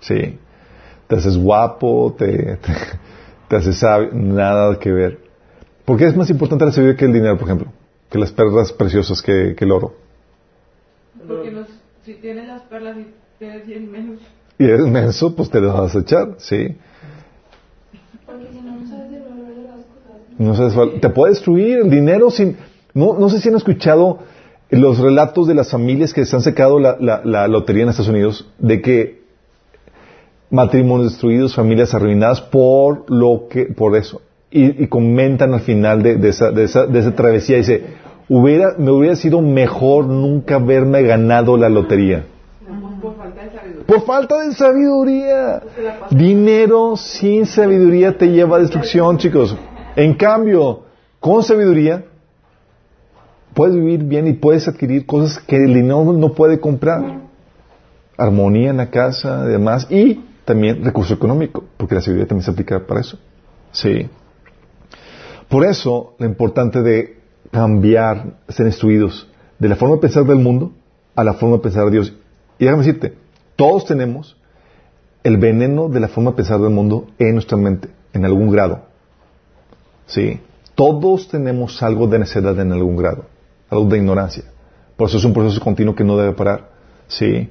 [0.00, 0.38] Sí.
[1.06, 2.72] Te haces guapo, te, te,
[3.48, 5.20] te haces sabio, nada que ver.
[5.84, 7.72] ¿Por qué es más importante la sabiduría que el dinero, por ejemplo?
[8.10, 9.94] Que las perlas preciosas que, que el oro.
[11.28, 11.68] Porque los,
[12.04, 13.06] si tienes las perlas y
[13.38, 14.20] tienes 100 menos.
[14.58, 16.76] Y eres menso, pues te las vas a echar, sí.
[18.26, 20.38] Porque si no, no sabes el valor de las cosas.
[20.38, 22.56] No sabes te puede destruir el dinero sin...
[22.94, 24.20] No, no sé si han escuchado
[24.74, 28.08] los relatos de las familias que se han sacado la, la- la lotería en Estados
[28.10, 29.22] Unidos, de que
[30.50, 34.20] matrimonios destruidos, familias arruinadas por lo que, por eso.
[34.50, 37.82] Y, y comentan al final de, de esa, de, esa, de esa travesía, dice,
[38.28, 42.26] hubiera, me hubiera sido mejor nunca haberme ganado la lotería.
[43.02, 43.84] Por falta de sabiduría.
[43.86, 45.62] Por falta de sabiduría.
[46.10, 49.56] Dinero sin sabiduría te lleva a destrucción, chicos.
[49.96, 50.84] En cambio,
[51.20, 52.04] con sabiduría,
[53.54, 57.22] puedes vivir bien y puedes adquirir cosas que el dinero no puede comprar.
[58.16, 62.86] Armonía en la casa, demás, y también recurso económico, porque la sabiduría también se aplica
[62.86, 63.18] para eso.
[63.72, 64.08] Sí.
[65.48, 67.18] Por eso, lo importante de
[67.50, 69.28] cambiar, ser instruidos
[69.58, 70.72] de la forma de pensar del mundo
[71.14, 72.12] a la forma de pensar de Dios.
[72.58, 73.14] Y déjame decirte,
[73.56, 74.36] todos tenemos
[75.22, 78.82] el veneno de la forma de pensar del mundo en nuestra mente, en algún grado.
[80.06, 80.40] ¿Sí?
[80.74, 83.26] Todos tenemos algo de necedad en algún grado,
[83.74, 84.44] algo de ignorancia.
[84.96, 86.70] Por eso es un proceso continuo que no debe parar.
[87.08, 87.50] ¿Sí?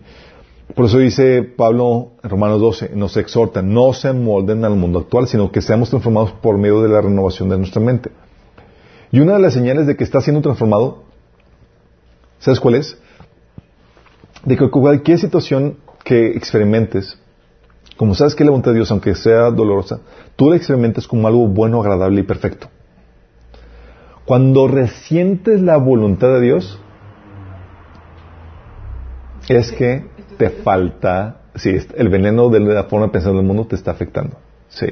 [0.76, 5.28] Por eso dice Pablo en Romanos 12, nos exhorta, no se molden al mundo actual,
[5.28, 8.10] sino que seamos transformados por medio de la renovación de nuestra mente.
[9.12, 11.04] Y una de las señales de que está siendo transformado,
[12.40, 12.98] ¿sabes cuál es?
[14.46, 17.20] De que cualquier situación que experimentes,
[17.96, 20.00] como sabes que la voluntad de Dios, aunque sea dolorosa,
[20.36, 22.68] tú la experimentes como algo bueno, agradable y perfecto.
[24.26, 26.80] Cuando resientes la voluntad de Dios,
[29.50, 30.06] es que
[30.38, 34.38] te falta, sí, el veneno de la forma de pensar del mundo te está afectando.
[34.70, 34.88] Sí.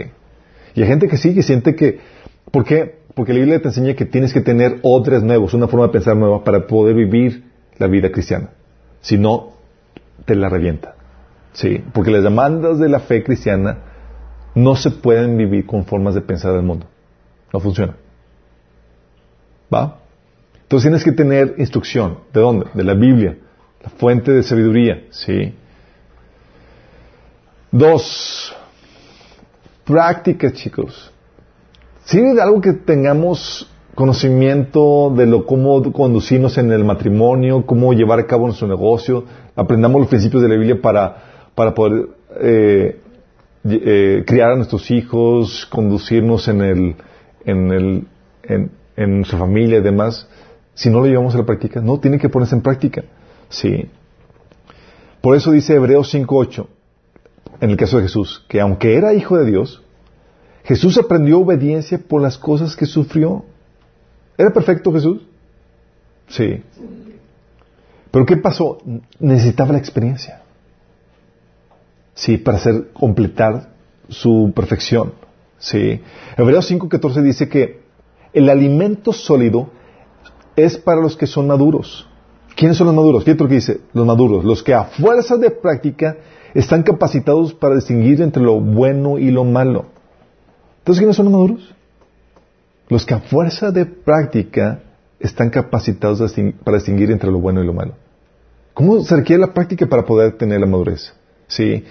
[0.75, 1.99] Y hay gente que sí, que siente que,
[2.51, 2.99] ¿por qué?
[3.15, 6.15] Porque la Biblia te enseña que tienes que tener otros nuevos, una forma de pensar
[6.15, 7.43] nueva para poder vivir
[7.77, 8.49] la vida cristiana.
[9.01, 9.53] Si no,
[10.25, 10.95] te la revienta.
[11.53, 11.83] Sí.
[11.93, 13.79] Porque las demandas de la fe cristiana
[14.55, 16.85] no se pueden vivir con formas de pensar del mundo.
[17.53, 17.95] No funciona.
[19.73, 19.97] ¿Va?
[20.63, 22.19] Entonces tienes que tener instrucción.
[22.33, 22.67] ¿De dónde?
[22.73, 23.37] De la Biblia
[23.83, 25.53] la fuente de sabiduría, ¿sí?
[27.71, 28.53] Dos,
[29.85, 31.11] práctica, chicos.
[32.11, 38.27] De algo que tengamos conocimiento de lo cómo conducirnos en el matrimonio, cómo llevar a
[38.27, 42.09] cabo nuestro negocio, aprendamos los principios de la Biblia para, para poder
[42.41, 42.99] eh,
[43.63, 46.95] eh, criar a nuestros hijos, conducirnos en el,
[47.45, 48.07] en el,
[48.43, 50.27] en, en nuestra familia y demás.
[50.73, 53.03] Si no lo llevamos a la práctica, no, tiene que ponerse en práctica.
[53.49, 53.89] Sí.
[55.21, 56.67] Por eso dice Hebreos 5.8,
[57.59, 59.83] en el caso de Jesús, que aunque era hijo de Dios,
[60.63, 63.45] Jesús aprendió obediencia por las cosas que sufrió.
[64.37, 65.21] ¿Era perfecto Jesús?
[66.27, 66.63] Sí.
[68.09, 68.79] Pero ¿qué pasó?
[69.19, 70.41] Necesitaba la experiencia.
[72.13, 73.69] Sí, para hacer, completar
[74.09, 75.13] su perfección.
[75.59, 76.01] Sí.
[76.37, 77.81] Hebreos 5.14 dice que
[78.33, 79.69] el alimento sólido
[80.55, 82.07] es para los que son maduros.
[82.55, 83.23] ¿Quiénes son los maduros?
[83.23, 86.17] Fíjate lo que dice, los maduros, los que a fuerza de práctica
[86.53, 89.85] están capacitados para distinguir entre lo bueno y lo malo.
[90.79, 91.75] Entonces, ¿quiénes son los maduros?
[92.89, 94.81] Los que a fuerza de práctica
[95.19, 96.21] están capacitados
[96.63, 97.93] para distinguir entre lo bueno y lo malo.
[98.73, 101.13] ¿Cómo se requiere la práctica para poder tener la madurez?
[101.47, 101.83] Sí.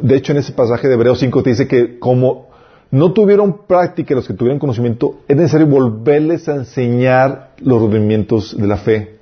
[0.00, 2.45] De hecho, en ese pasaje de Hebreos 5 te dice que como
[2.90, 8.66] no tuvieron práctica los que tuvieron conocimiento, es necesario volverles a enseñar los rudimientos de
[8.66, 9.16] la fe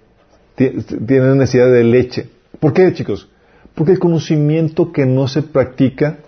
[0.54, 2.30] tienen necesidad de leche.
[2.60, 3.28] ¿Por qué, chicos?
[3.74, 6.18] Porque el conocimiento que no se practica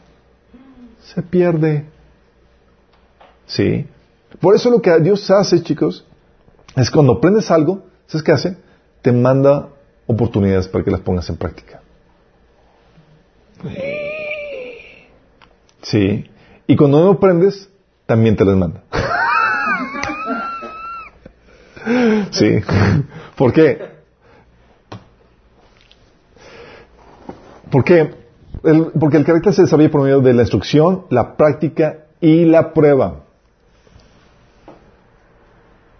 [1.01, 1.85] se pierde.
[3.47, 3.87] ¿Sí?
[4.41, 6.05] Por eso lo que Dios hace, chicos,
[6.75, 8.57] es cuando aprendes algo, ¿sabes qué hace?
[9.03, 9.69] Te manda
[10.07, 11.81] oportunidades para que las pongas en práctica.
[15.83, 16.25] Sí.
[16.67, 17.71] Y cuando no aprendes,
[18.07, 18.83] también te las manda.
[22.31, 22.61] sí.
[23.37, 23.97] ¿Por qué?
[27.71, 28.27] ¿Por qué?
[28.99, 33.21] porque el carácter se desarrolla por medio de la instrucción, la práctica y la prueba.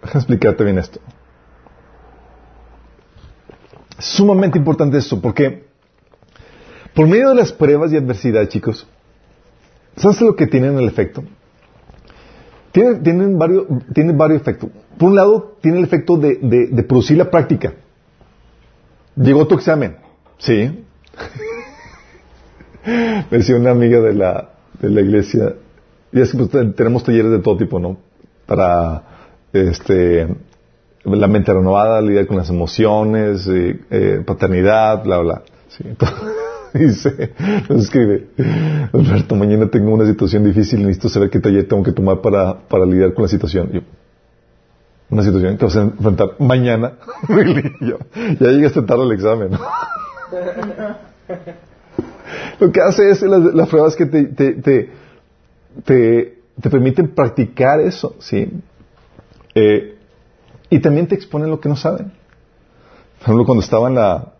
[0.01, 0.99] Déjame explicarte bien esto.
[3.97, 5.65] Es sumamente importante esto, porque
[6.93, 8.85] por medio de las pruebas y adversidades, chicos,
[9.97, 11.23] ¿sabes lo que tienen el efecto?
[12.71, 13.65] Tienen, varios,
[14.15, 14.69] varios efectos.
[14.97, 16.37] Por un lado, tiene el efecto de,
[16.71, 17.73] de producir la práctica.
[19.15, 19.97] Llegó tu examen,
[20.37, 20.85] ¿sí?
[22.85, 25.55] Me decía una amiga de la, de la iglesia,
[26.11, 27.97] y es que pues, tenemos talleres de todo tipo, ¿no?
[28.45, 29.03] Para
[29.51, 30.27] este,
[31.03, 35.41] la mente renovada, lidiar con las emociones, eh, eh, paternidad, bla, bla.
[35.69, 35.83] Sí,
[36.73, 37.33] dice,
[37.69, 38.27] nos escribe,
[38.93, 42.85] Alberto, mañana tengo una situación difícil necesito saber qué taller tengo que tomar para, para
[42.85, 43.69] lidiar con la situación.
[43.71, 43.81] Yo,
[45.09, 46.93] una situación que vas a enfrentar mañana.
[47.79, 47.97] ya
[48.49, 49.51] llegaste tarde al examen.
[52.59, 54.91] Lo que hace es las, pruebas que te, te,
[55.83, 56.33] te,
[56.69, 58.51] permiten practicar eso, ¿sí?
[59.53, 59.97] Eh,
[60.69, 62.11] y también te exponen lo que no saben.
[63.19, 64.33] Por ejemplo, cuando estaba en la...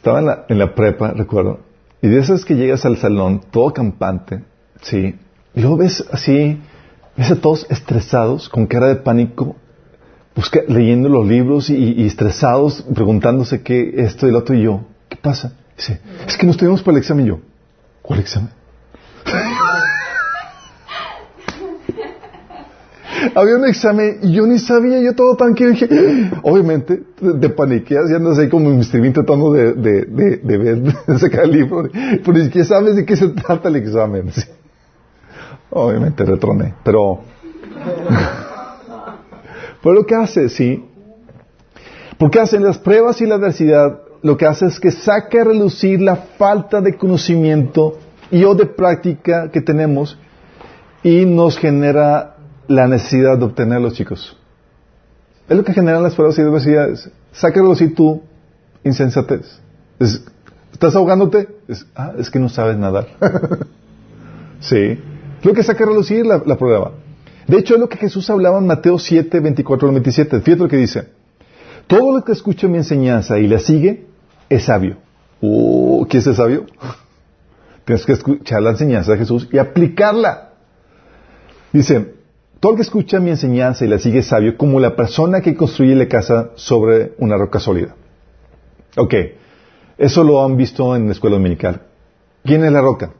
[0.00, 1.60] estaba en la, en la prepa, recuerdo,
[2.00, 4.42] y de esas que llegas al salón, todo campante,
[4.80, 5.14] ¿sí?
[5.54, 6.58] Y luego ves así,
[7.18, 9.56] ves a todos estresados, con cara de pánico,
[10.34, 15.16] busca, leyendo los libros y, estresados, preguntándose qué esto y lo otro y yo, ¿qué
[15.16, 15.52] pasa?
[15.76, 17.40] Dice, es que nos tenemos para el examen yo,
[18.00, 18.48] ¿cuál examen?
[23.34, 25.70] Había un examen y yo ni sabía, yo todo tranquilo.
[25.70, 25.88] Dije,
[26.42, 28.70] obviamente, te, te paniqueas y andas ahí como.
[28.70, 31.88] Bean tratando de, de, de, de ver, de sacar el libro.
[31.92, 34.32] Pero ni siquiera sabes de qué se trata el examen.
[34.32, 34.42] Sí.
[35.70, 37.20] Obviamente retroné, pero...
[39.82, 40.84] pero lo que hace, sí.
[42.18, 46.00] Porque hacen las pruebas y la adversidad, lo que hace es que saca a relucir
[46.00, 47.98] la falta de conocimiento
[48.30, 50.18] y o de práctica que tenemos
[51.02, 52.36] y nos genera
[52.70, 54.36] la necesidad de obtenerlos, chicos.
[55.48, 57.10] Es lo que generan las pruebas y adversidades.
[57.42, 58.22] A relucir tu
[58.84, 59.58] insensatez.
[59.98, 60.22] Es-
[60.72, 61.48] ¿Estás ahogándote?
[61.66, 63.08] Es, ah, es que no sabes nadar.
[64.60, 64.98] sí.
[65.42, 66.92] Lo que saca a relucir la, la prueba.
[67.48, 70.40] De hecho, es lo que Jesús hablaba en Mateo 7, 24 al 27.
[70.40, 71.08] Fíjate lo que dice.
[71.88, 74.06] Todo el que escucha mi enseñanza y la sigue
[74.48, 74.98] es sabio.
[75.40, 76.66] Uh, ¿Quién es el sabio?
[77.84, 80.50] Tienes que escuchar la enseñanza de Jesús y aplicarla.
[81.72, 82.14] Dice,
[82.60, 85.94] todo el que escucha mi enseñanza y la sigue sabio como la persona que construye
[85.94, 87.94] la casa sobre una roca sólida.
[88.96, 89.14] Ok,
[89.98, 91.82] eso lo han visto en la escuela dominical.
[92.44, 93.12] ¿Quién es la roca?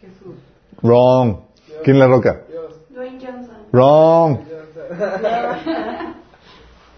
[0.00, 0.34] Jesús.
[0.82, 1.36] Wrong.
[1.84, 2.42] ¿Quién es la roca?
[2.50, 3.56] Dios, Dwayne Johnson.
[3.72, 4.38] Wrong.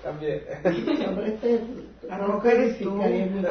[0.02, 0.42] también.
[2.08, 3.00] La no roca eres tú.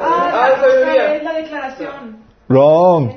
[0.00, 1.14] Ah, Ah, la- sabiduría.
[1.16, 2.16] es la declaración.
[2.48, 3.10] Wrong.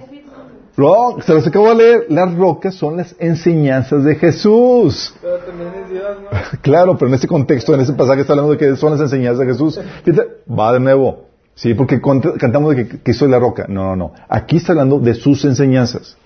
[1.26, 2.06] Se los acabo de leer.
[2.10, 5.14] Las rocas son las enseñanzas de Jesús.
[5.22, 6.60] Pero también es Dios, ¿no?
[6.62, 9.40] Claro, pero en ese contexto, en ese pasaje está hablando de que son las enseñanzas
[9.40, 9.80] de Jesús.
[10.04, 11.26] Fíjate, va de nuevo.
[11.56, 12.00] Sí, porque
[12.40, 13.66] cantamos de que, que soy la roca.
[13.68, 14.14] No, no, no.
[14.30, 16.18] Aquí está hablando de sus enseñanzas.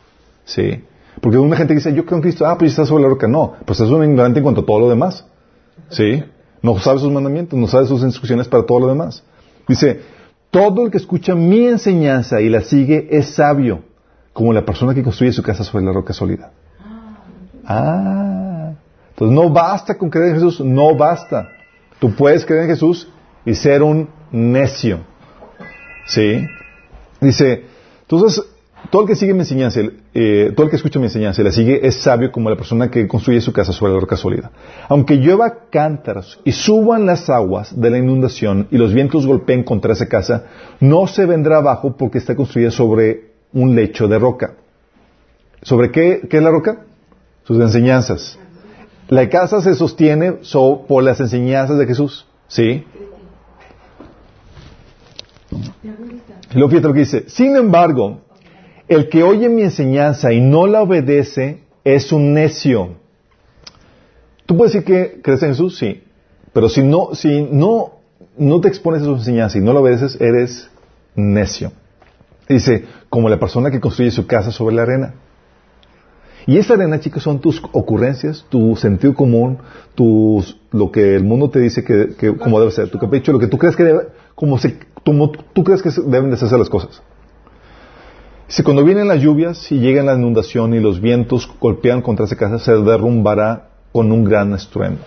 [0.46, 0.84] Sí.
[1.22, 3.28] Porque una gente dice, yo creo en Cristo, ah, pues estás sobre la roca.
[3.28, 5.26] No, pues es un ignorante en cuanto a todo lo demás.
[5.90, 6.24] Sí.
[6.62, 9.24] No sabe sus mandamientos, no sabe sus instrucciones para todo lo demás.
[9.68, 10.02] Dice,
[10.52, 13.84] todo el que escucha mi enseñanza y la sigue es sabio,
[14.36, 16.52] como la persona que construye su casa sobre la roca sólida.
[17.64, 18.74] Ah.
[19.12, 21.52] Entonces no basta con creer en Jesús, no basta.
[22.00, 23.08] Tú puedes creer en Jesús
[23.46, 25.00] y ser un necio.
[26.06, 26.46] ¿Sí?
[27.22, 27.64] Dice,
[28.02, 28.44] entonces,
[28.90, 29.80] todo el que sigue mi enseñanza,
[30.14, 32.92] eh, todo el que escucha mi enseñanza y la sigue es sabio como la persona
[32.92, 34.52] que construye su casa sobre la roca sólida.
[34.90, 39.94] Aunque llueva cántaros y suban las aguas de la inundación y los vientos golpeen contra
[39.94, 40.44] esa casa,
[40.82, 44.54] no se vendrá abajo porque está construida sobre un lecho de roca.
[45.64, 46.84] ¿Sobre qué, qué es la roca?
[47.44, 48.38] Sus enseñanzas.
[49.08, 52.28] La casa se sostiene so- por las enseñanzas de Jesús.
[52.48, 52.86] ¿Sí?
[56.54, 57.26] Y lo que dice.
[57.28, 58.22] Sin embargo,
[58.88, 62.96] el que oye mi enseñanza y no la obedece es un necio.
[64.46, 65.78] ¿Tú puedes decir que crees en Jesús?
[65.78, 66.04] Sí.
[66.54, 67.96] Pero si no, si no,
[68.38, 70.70] no te expones a su enseñanza y no la obedeces, eres
[71.16, 71.72] necio.
[72.48, 75.14] Dice, como la persona que construye su casa sobre la arena.
[76.48, 79.58] Y esa arena, chicos, son tus ocurrencias, tu sentido común,
[79.96, 83.48] tus, lo que el mundo te dice que, como debe ser, tu capricho, lo que
[83.48, 87.02] tú crees que debe, como, se, tú crees que deben de hacerse las cosas.
[88.48, 92.36] Dice, cuando vienen las lluvias y llegan la inundación y los vientos golpean contra esa
[92.36, 95.02] casa, se derrumbará con un gran estruendo.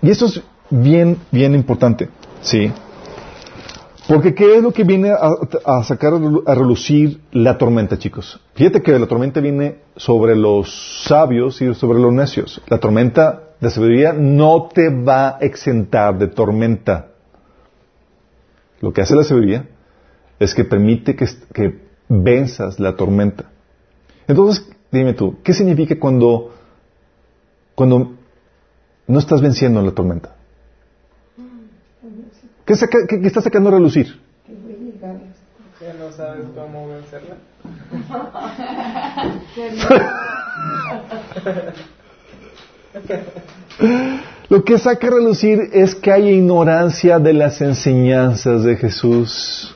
[0.00, 2.08] Y eso es bien, bien importante,
[2.40, 2.70] ¿sí?
[4.08, 8.38] Porque ¿qué es lo que viene a, sacar a relucir la tormenta, chicos?
[8.54, 12.60] Fíjate que la tormenta viene sobre los sabios y sobre los necios.
[12.68, 17.12] La tormenta de sabiduría no te va a exentar de tormenta.
[18.80, 19.68] Lo que hace la sabiduría
[20.38, 23.44] es que permite que, que venzas la tormenta.
[24.28, 26.54] Entonces, dime tú, ¿qué significa cuando,
[27.74, 28.12] cuando
[29.06, 30.36] no estás venciendo la tormenta?
[32.64, 34.20] ¿Qué, saca- qué- qué está sacando a relucir?
[35.78, 37.36] Que no sabes cómo vencerla.
[44.48, 49.74] Lo que saca a relucir es que hay ignorancia de las enseñanzas de Jesús.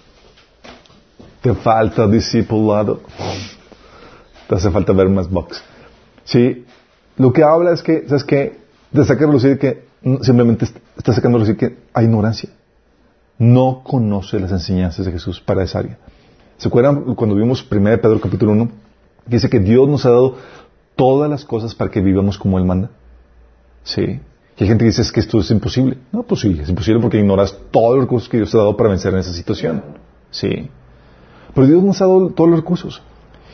[1.40, 3.00] Te falta discipulado.
[4.48, 5.62] Te hace falta ver más box.
[6.24, 6.64] Sí.
[7.16, 8.58] Lo que habla es que, ¿sabes qué?
[8.92, 9.84] Te saca a relucir que
[10.22, 12.50] simplemente est- está sacando a relucir que hay ignorancia.
[13.38, 15.98] No conoce las enseñanzas de Jesús para esa área.
[16.56, 18.68] ¿Se acuerdan cuando vimos 1 Pedro capítulo 1?
[19.28, 20.36] Que dice que Dios nos ha dado
[20.96, 22.90] todas las cosas para que vivamos como Él manda.
[23.84, 24.02] Sí.
[24.02, 25.98] Y hay gente que dice es que esto es imposible.
[26.10, 28.76] No, pues sí, es imposible porque ignoras todos los recursos que Dios te ha dado
[28.76, 29.84] para vencer en esa situación.
[30.30, 30.68] Sí.
[31.54, 33.02] Pero Dios nos ha dado todos los recursos.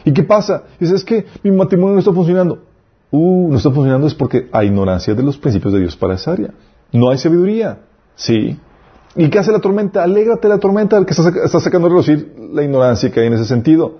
[0.04, 0.64] ¿Y qué pasa?
[0.80, 2.62] Dices, es que mi matrimonio no está funcionando.
[3.10, 6.32] Uh, no está funcionando es porque hay ignorancia de los principios de Dios para esa
[6.32, 6.54] área.
[6.90, 7.80] No hay sabiduría.
[8.16, 8.58] Sí.
[9.16, 10.02] ¿Y qué hace la tormenta?
[10.02, 13.34] Alégrate la tormenta que está, saca- está sacando a relucir la ignorancia que hay en
[13.34, 13.98] ese sentido.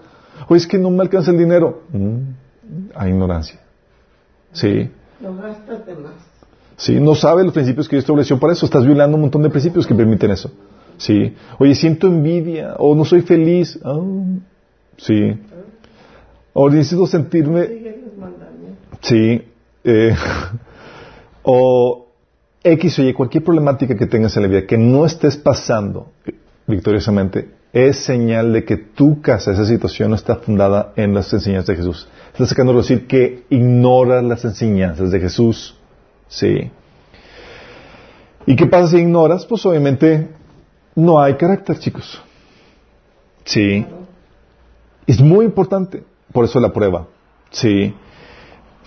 [0.49, 1.83] Oye, es que no me alcanza el dinero.
[1.93, 2.19] Mm,
[2.95, 3.61] hay ignorancia.
[4.53, 4.91] Sí.
[5.21, 6.12] No gástate más.
[6.77, 6.99] ¿Sí?
[7.01, 8.67] No sabe los principios que Dios estableció para eso.
[8.67, 10.51] Estás violando un montón de principios que permiten eso.
[10.97, 11.35] ¿Sí?
[11.59, 13.79] Oye, siento envidia o no soy feliz.
[13.85, 14.01] Ah,
[14.97, 15.39] sí.
[16.53, 17.69] O necesito sentirme...
[19.01, 19.43] Sí.
[19.85, 20.15] eh,
[21.43, 22.03] o
[22.65, 26.12] X o Y, cualquier problemática que tengas en la vida que no estés pasando
[26.67, 31.67] victoriosamente, es señal de que tu casa, esa situación, no está fundada en las enseñanzas
[31.67, 32.09] de Jesús.
[32.33, 35.77] Estás sacando a decir que ignoras las enseñanzas de Jesús.
[36.29, 36.71] Sí.
[38.47, 39.45] ¿Y qué pasa si ignoras?
[39.45, 40.29] Pues obviamente
[40.95, 42.23] no hay carácter, chicos.
[43.45, 43.85] Sí.
[45.07, 46.05] Es muy importante.
[46.33, 47.09] Por eso la prueba.
[47.51, 47.95] Sí.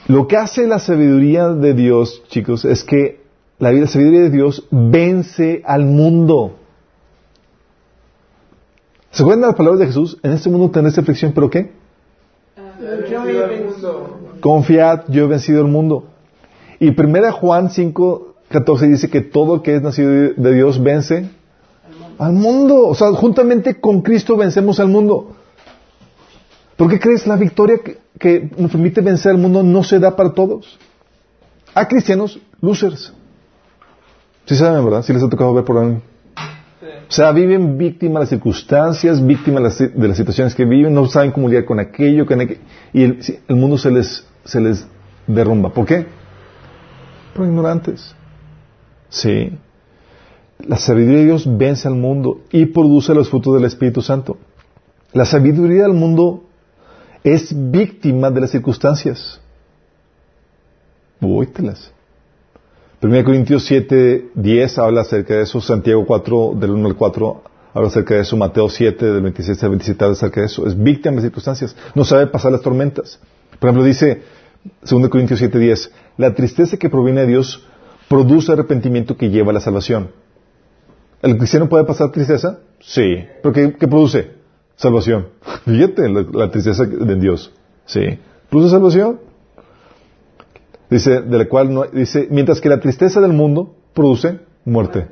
[0.08, 3.27] Lo que hace la sabiduría de Dios, chicos, es que
[3.60, 6.58] la vida- la sabiduría de Dios vence al mundo.
[9.12, 10.18] ¿Se acuerdan de las palabras de Jesús?
[10.22, 11.72] En este mundo tendréis aflicción, pero ¿qué?
[13.10, 14.40] Yo he.
[14.42, 16.06] Confiad, yo he vencido el mundo.
[16.80, 20.82] Y 1 Juan 5, 14 dice que todo el que es nacido de de Dios
[20.82, 21.30] vence
[22.20, 22.88] al mundo.
[22.88, 25.36] O sea, juntamente con Cristo vencemos al mundo.
[26.76, 30.16] ¿Por qué crees la victoria que, que nos permite vencer al mundo no se da
[30.16, 30.78] para todos?
[31.74, 33.14] Hay cristianos losers.
[34.48, 35.04] Sí saben, ¿verdad?
[35.04, 36.02] Sí les ha tocado ver por ahí.
[37.10, 41.32] O sea, viven víctimas de las circunstancias, víctimas de las, situaciones que viven, no saben
[41.32, 42.60] cómo lidiar con aquello, con aquello,
[42.94, 44.86] y el, mundo se les, se les
[45.26, 45.74] derrumba.
[45.74, 46.06] ¿Por qué?
[47.34, 48.14] Por ignorantes.
[49.10, 49.58] Sí.
[50.60, 54.38] La sabiduría de Dios vence al mundo y produce los frutos del Espíritu Santo.
[55.14, 56.46] La sabiduría del mundo
[57.24, 59.42] es víctima de las circunstancias.
[61.22, 61.92] Uóytelas.
[63.00, 67.44] 1 Corintios 7, 10 habla acerca de eso, Santiago 4, del 1 al 4
[67.76, 70.66] habla acerca de eso, Mateo 7, del 26 al 27 habla acerca de eso.
[70.66, 73.20] Es víctima de circunstancias, no sabe pasar las tormentas.
[73.60, 74.24] Por ejemplo, dice
[74.90, 77.64] 2 Corintios 7, 10, la tristeza que proviene de Dios
[78.10, 80.10] produce arrepentimiento que lleva a la salvación.
[81.22, 82.60] ¿El cristiano puede pasar tristeza?
[82.80, 83.26] Sí.
[83.44, 84.32] ¿Pero qué, qué produce?
[84.76, 85.28] Salvación.
[85.66, 87.52] Fíjate, la, la tristeza de Dios.
[87.86, 88.02] Sí.
[88.50, 89.20] ¿Produce salvación?
[90.90, 95.08] Dice, de la cual dice, mientras que la tristeza del mundo produce muerte.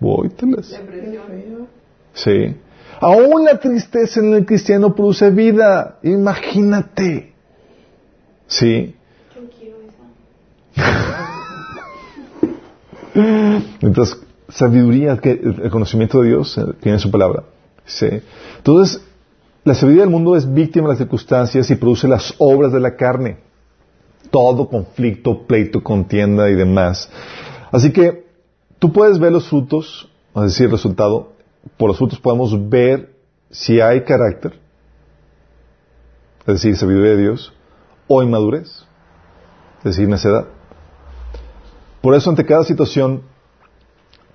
[0.00, 1.66] Feo.
[2.14, 2.56] Sí.
[3.00, 5.98] Aún la tristeza en el cristiano produce vida.
[6.02, 7.32] Imagínate.
[8.46, 8.94] Sí.
[13.80, 14.18] Entonces,
[14.48, 17.44] sabiduría, el conocimiento de Dios eh, tiene su palabra.
[17.84, 18.08] Sí.
[18.58, 19.02] Entonces,
[19.64, 22.96] la sabiduría del mundo es víctima de las circunstancias y produce las obras de la
[22.96, 23.38] carne.
[24.36, 27.08] Todo conflicto, pleito, contienda y demás.
[27.72, 28.26] Así que
[28.78, 31.32] tú puedes ver los frutos, es decir, resultado.
[31.78, 33.14] Por los frutos podemos ver
[33.50, 34.60] si hay carácter,
[36.40, 37.54] es decir, sabiduría de Dios,
[38.08, 38.84] o inmadurez,
[39.78, 40.48] es decir, necedad.
[42.02, 43.22] Por eso, ante cada situación,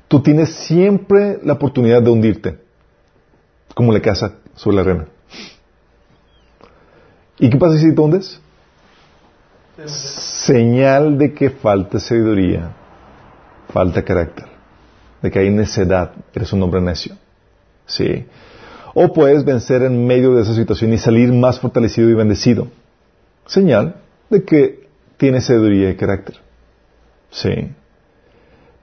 [0.07, 2.59] tú tienes siempre la oportunidad de hundirte,
[3.75, 5.07] como la casa sobre la arena.
[7.37, 8.41] ¿Y qué pasa si te hundes?
[9.87, 12.71] Señal de que falta sabiduría,
[13.69, 14.45] falta carácter,
[15.21, 17.15] de que hay necedad, eres un hombre necio.
[17.85, 18.25] Sí.
[18.93, 22.67] O puedes vencer en medio de esa situación y salir más fortalecido y bendecido.
[23.45, 23.95] Señal
[24.29, 26.35] de que tienes sabiduría y carácter.
[27.29, 27.71] Sí.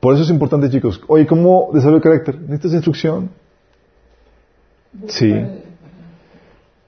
[0.01, 1.01] Por eso es importante, chicos.
[1.09, 2.41] Oye, ¿cómo desarrollo carácter?
[2.41, 3.31] ¿Necesitas instrucción?
[5.09, 5.33] Sí.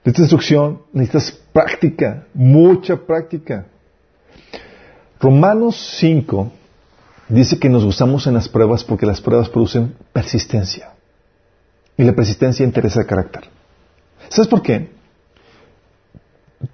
[0.04, 3.66] Necesitas instrucción, necesitas práctica, mucha práctica.
[5.20, 6.50] Romanos 5
[7.28, 10.92] dice que nos gustamos en las pruebas porque las pruebas producen persistencia.
[11.96, 13.44] Y la persistencia interesa el carácter.
[14.28, 14.90] ¿Sabes por qué?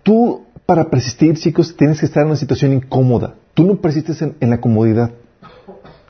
[0.03, 3.35] Tú, para persistir, chicos, tienes que estar en una situación incómoda.
[3.55, 5.11] Tú no persistes en, en la comodidad.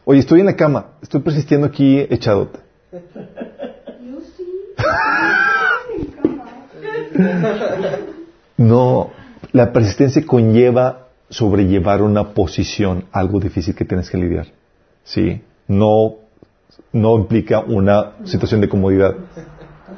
[0.04, 2.60] Oye, estoy en la cama, estoy persistiendo aquí echadote.
[2.92, 4.46] Yo sí.
[8.56, 9.10] No,
[9.52, 14.46] la persistencia conlleva sobrellevar una posición, algo difícil que tienes que lidiar.
[15.04, 15.42] ¿Sí?
[15.68, 16.16] No,
[16.92, 19.14] no implica una situación de comodidad.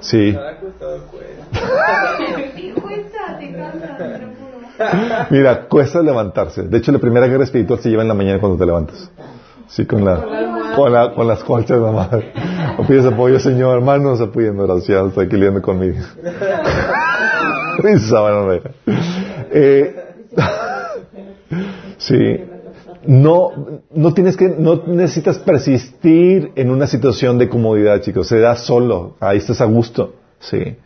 [0.00, 0.36] Sí.
[5.30, 6.62] Mira, cuesta levantarse.
[6.62, 9.10] De hecho, la primera guerra espiritual se lleva en la mañana cuando te levantas.
[9.68, 12.32] Sí, con la, con la, con las colchas de la madre.
[12.78, 15.96] O pides apoyo, Señor, hermanos, apoyando gracias, está aquí lidiando conmigo.
[19.50, 19.96] Eh,
[21.98, 22.44] sí.
[23.06, 28.28] No, no tienes que, no necesitas persistir en una situación de comodidad, chicos.
[28.28, 29.16] Se da solo.
[29.20, 30.14] Ahí estás a gusto.
[30.40, 30.76] Sí.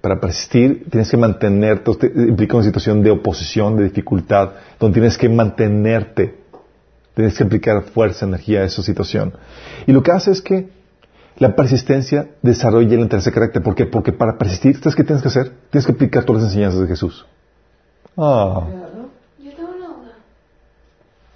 [0.00, 1.90] Para persistir tienes que mantenerte.
[1.90, 6.34] Usted implica una situación de oposición, de dificultad, donde tienes que mantenerte.
[7.14, 9.32] Tienes que aplicar fuerza, energía a esa situación.
[9.86, 10.68] Y lo que hace es que
[11.36, 13.62] la persistencia desarrolla el interés de carácter.
[13.62, 13.86] ¿Por qué?
[13.86, 15.52] Porque para persistir, ¿sabes qué tienes que hacer?
[15.70, 17.26] Tienes que aplicar todas las enseñanzas de Jesús.
[18.16, 19.10] Ah, Claro.
[19.38, 20.14] Yo tengo una duda.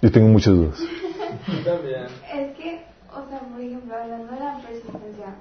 [0.01, 0.79] Yo tengo muchas dudas.
[0.79, 5.35] Es que, o sea, por ejemplo, hablando de la persistencia,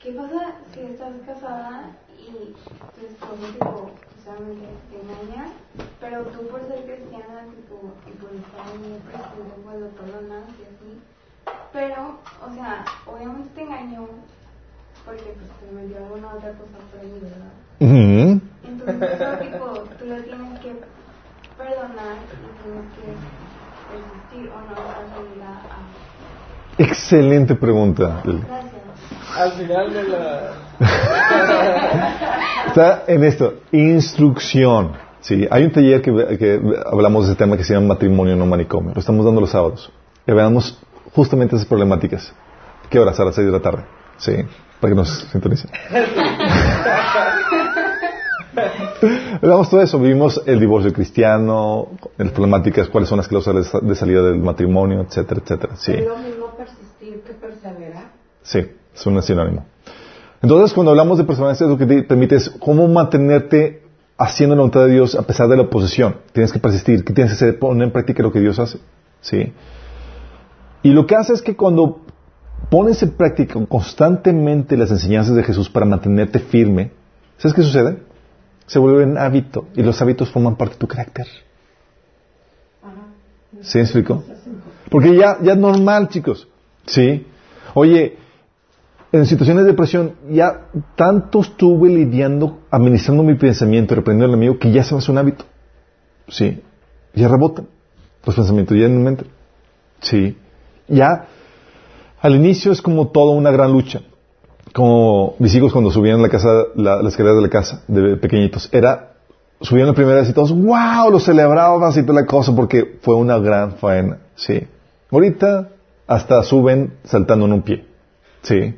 [0.00, 2.54] ¿qué pasa si estás casada y
[2.94, 3.90] tu esposo, tipo,
[4.24, 5.52] solamente te engaña,
[6.00, 10.64] pero tú por ser cristiana, tipo, y por estar muy presente, pues lo perdonas y
[10.64, 11.00] así?
[11.72, 14.08] Pero, o sea, obviamente te engañó
[15.04, 17.52] porque pues te metió alguna otra cosa por ahí, ¿verdad?
[17.80, 18.40] Ujú.
[18.62, 19.66] Entonces, eso, tipo,
[19.98, 20.80] tú lo tienes que
[21.58, 22.70] perdonar y
[24.32, 28.22] que o no estás obligada a Excelente pregunta.
[28.24, 28.72] Gracias.
[29.36, 30.52] Al final de la.
[32.68, 34.92] Está en esto, instrucción.
[35.20, 38.46] Sí, hay un taller que, que hablamos de ese tema que se llama matrimonio no
[38.46, 38.92] manicomio.
[38.94, 39.90] Lo estamos dando los sábados.
[40.26, 40.80] Y veamos
[41.12, 42.32] justamente esas problemáticas.
[42.88, 43.18] ¿Qué horas?
[43.18, 43.84] A las 6 de la tarde.
[44.18, 44.32] Sí,
[44.80, 45.70] para que nos sintonicen.
[49.42, 54.22] Hablamos todo eso, vimos el divorcio cristiano, las problemáticas, cuáles son las causas de salida
[54.22, 55.76] del matrimonio, etcétera, etcétera.
[55.76, 55.92] Sí.
[55.92, 58.12] Es lo mismo persistir que perseverar.
[58.42, 59.64] Sí, es un sinónimo.
[60.42, 63.82] Entonces, cuando hablamos de perseverancia, lo que te permite es cómo mantenerte
[64.16, 66.16] haciendo la voluntad de Dios a pesar de la oposición.
[66.32, 68.78] Tienes que persistir, que tienes que hacer, poner en práctica lo que Dios hace.
[69.20, 69.52] ¿Sí?
[70.82, 72.00] Y lo que hace es que cuando
[72.70, 76.92] pones en práctica constantemente las enseñanzas de Jesús para mantenerte firme,
[77.36, 78.07] ¿sabes qué sucede?
[78.68, 81.26] Se vuelven hábito y los hábitos forman parte de tu carácter.
[83.62, 84.22] ¿Sí me explico?
[84.90, 86.46] Porque ya, ya es normal, chicos.
[86.86, 87.26] ¿Sí?
[87.74, 88.16] Oye,
[89.10, 94.70] en situaciones de depresión, ya tanto estuve lidiando, administrando mi pensamiento, reprendiendo al enemigo, que
[94.70, 95.44] ya se me hace un hábito.
[96.28, 96.62] ¿Sí?
[97.14, 97.66] Ya rebotan
[98.24, 99.24] los pensamientos, ya en mi mente.
[100.00, 100.36] ¿Sí?
[100.88, 101.26] Ya,
[102.20, 104.02] al inicio es como toda una gran lucha.
[104.72, 108.68] Como mis hijos cuando subían la casa, la, las escaleras de la casa, de pequeñitos,
[108.72, 109.12] era,
[109.60, 113.14] subían la primera vez y todos, wow, lo celebraban así toda la cosa porque fue
[113.14, 114.18] una gran faena.
[114.34, 114.66] ¿Sí?
[115.10, 115.70] Ahorita
[116.06, 117.84] hasta suben saltando en un pie.
[118.42, 118.74] ¿Sí?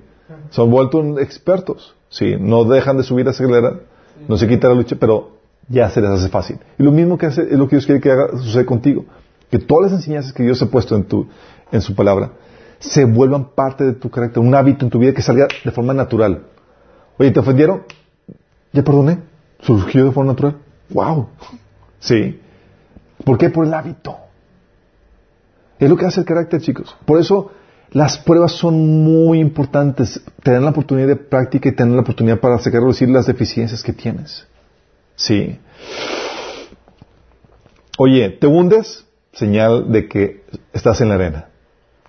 [0.51, 1.95] Son vueltos expertos.
[2.09, 2.37] ¿Sí?
[2.39, 3.81] No dejan de subir a esa escalera,
[4.29, 5.39] no se quita la lucha, pero
[5.69, 6.59] ya se les hace fácil.
[6.79, 9.05] Y lo mismo que hace, es lo que Dios quiere que haga, sucede contigo.
[9.51, 11.27] Que todas las enseñanzas que Dios ha puesto en, tu,
[11.71, 12.33] en su palabra
[12.81, 15.95] se vuelvan parte de tu carácter, un hábito en tu vida que salga de forma
[15.95, 16.47] natural.
[17.19, 17.83] Oye, ¿te ofendieron?
[18.73, 19.19] Ya perdoné.
[19.61, 20.57] Surgió de forma natural.
[20.91, 21.29] ¡Wow!
[22.03, 22.41] Sí.
[23.27, 23.51] ¿Por qué?
[23.51, 24.17] Por el hábito.
[25.79, 26.97] Es lo que hace el carácter, chicos.
[27.05, 27.53] Por eso
[27.91, 30.19] las pruebas son muy importantes.
[30.43, 33.11] Te dan la oportunidad de práctica y te dan la oportunidad para sacar a reducir
[33.11, 34.47] las deficiencias que tienes.
[35.15, 35.59] Sí.
[37.99, 39.05] Oye, ¿te hundes?
[39.35, 41.50] Señal de que estás en la arena.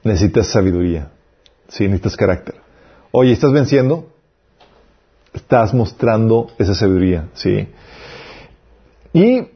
[0.03, 1.09] Necesitas sabiduría.
[1.67, 2.55] Sí, necesitas carácter.
[3.11, 4.07] Oye, ¿estás venciendo?
[5.33, 7.27] Estás mostrando esa sabiduría.
[7.33, 7.67] Sí.
[9.13, 9.47] Y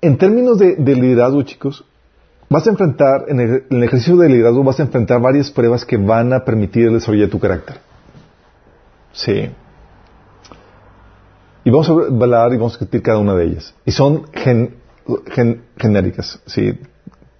[0.00, 1.84] en términos de, de liderazgo, chicos,
[2.52, 6.32] vas a enfrentar, en el, ejercicio de liderazgo, vas a enfrentar varias pruebas que van
[6.32, 7.76] a permitir el desarrollo de tu carácter.
[9.12, 9.50] Sí.
[11.64, 13.74] Y vamos a hablar y vamos a discutir cada una de ellas.
[13.86, 14.76] Y son gen,
[15.30, 16.40] gen, genéricas.
[16.46, 16.78] Sí.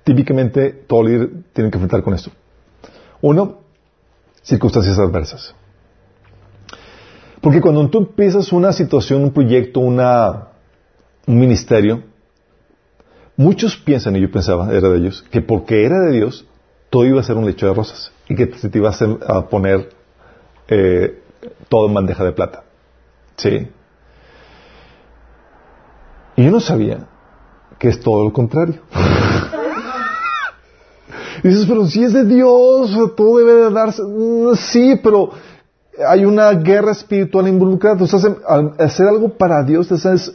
[0.04, 2.30] Típicamente todo líder tiene que enfrentar con esto.
[3.23, 3.61] Uno,
[4.43, 5.55] circunstancias adversas.
[7.40, 9.97] Porque cuando tú empiezas una situación, un proyecto, un
[11.27, 12.03] ministerio,
[13.36, 16.47] muchos piensan, y yo pensaba, era de ellos, que porque era de Dios,
[16.90, 19.89] todo iba a ser un lecho de rosas y que te, te iba a poner
[20.69, 21.23] eh,
[21.69, 22.65] todo en bandeja de plata.
[23.36, 23.69] ¿Sí?
[26.36, 27.07] Y yo no sabía
[27.78, 28.82] que es todo lo contrario.
[31.43, 34.02] y dices, pero si es de Dios, todo debe de darse.
[34.56, 35.31] Sí, pero
[36.06, 37.94] hay una guerra espiritual involucrada.
[37.94, 40.32] Entonces, al hacer algo para Dios, estás,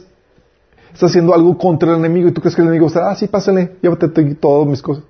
[0.92, 3.26] estás haciendo algo contra el enemigo y tú crees que el enemigo está, ah, sí,
[3.26, 5.04] pásale, llévate todas mis cosas.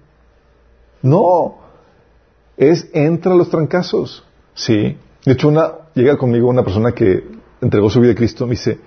[1.03, 1.57] No,
[2.57, 4.25] es entra a los trancazos.
[4.55, 4.97] Sí.
[5.25, 7.25] De hecho, una, llega conmigo una persona que
[7.61, 8.79] entregó su vida a Cristo, me dice,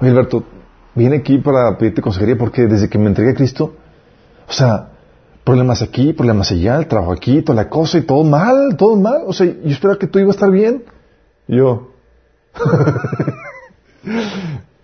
[0.00, 0.44] Alberto,
[0.94, 3.74] vine aquí para pedirte consejería porque desde que me entregué a Cristo,
[4.46, 4.90] o sea,
[5.46, 9.22] problemas aquí, problemas allá, el trabajo aquí, toda la cosa y todo mal, todo mal.
[9.26, 10.82] O sea, yo esperaba que tú ibas a estar bien.
[11.46, 11.92] Yo,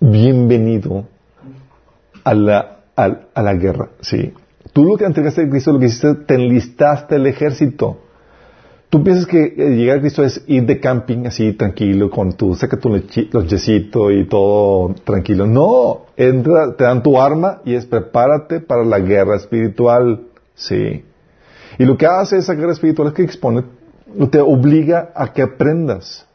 [0.01, 1.05] bienvenido
[2.22, 4.32] a la, a, la guerra, sí.
[4.72, 7.98] Tú lo que entregaste a Cristo, lo que hiciste, te enlistaste el ejército.
[8.89, 12.76] Tú piensas que llegar a Cristo es ir de camping así tranquilo, con tu, saca
[12.76, 12.89] tu
[13.32, 15.44] lonchecito y todo tranquilo.
[15.44, 20.28] No, entra, te dan tu arma y es prepárate para la guerra espiritual.
[20.55, 21.05] Sí.
[21.79, 23.65] Y lo que hace esa guerra espiritual es que expone,
[24.31, 26.27] te obliga a que aprendas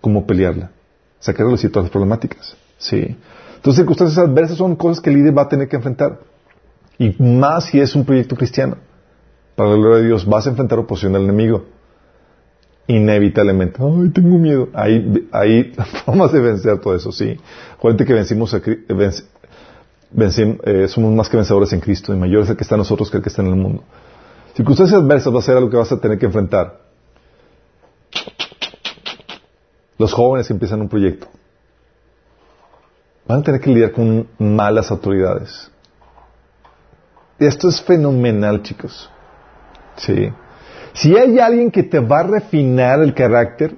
[0.00, 0.70] cómo pelearla,
[1.18, 2.56] sacar las problemáticas.
[2.78, 3.16] Sí.
[3.56, 6.18] Entonces, circunstancias adversas son cosas que el líder va a tener que enfrentar.
[6.98, 8.76] Y más si es un proyecto cristiano.
[9.54, 11.64] Para la gloria de Dios, vas a enfrentar oposición del enemigo.
[12.88, 13.80] Inevitablemente.
[13.80, 14.68] Ay, tengo miedo.
[14.74, 15.72] Hay, hay
[16.04, 17.38] formas de vencer todo eso, sí.
[17.74, 19.14] Acuérdate que vencimos a, venc,
[20.12, 22.80] vencim, eh, somos más que vencedores en Cristo y mayor es el que está en
[22.80, 23.82] nosotros que el que está en el mundo.
[24.54, 26.80] Circunstancias adversas va a ser algo que vas a tener que enfrentar.
[29.98, 31.28] Los jóvenes empiezan un proyecto
[33.26, 35.70] van a tener que lidiar con malas autoridades.
[37.38, 39.10] Esto es fenomenal, chicos.
[39.96, 40.30] Sí.
[40.92, 43.76] Si hay alguien que te va a refinar el carácter,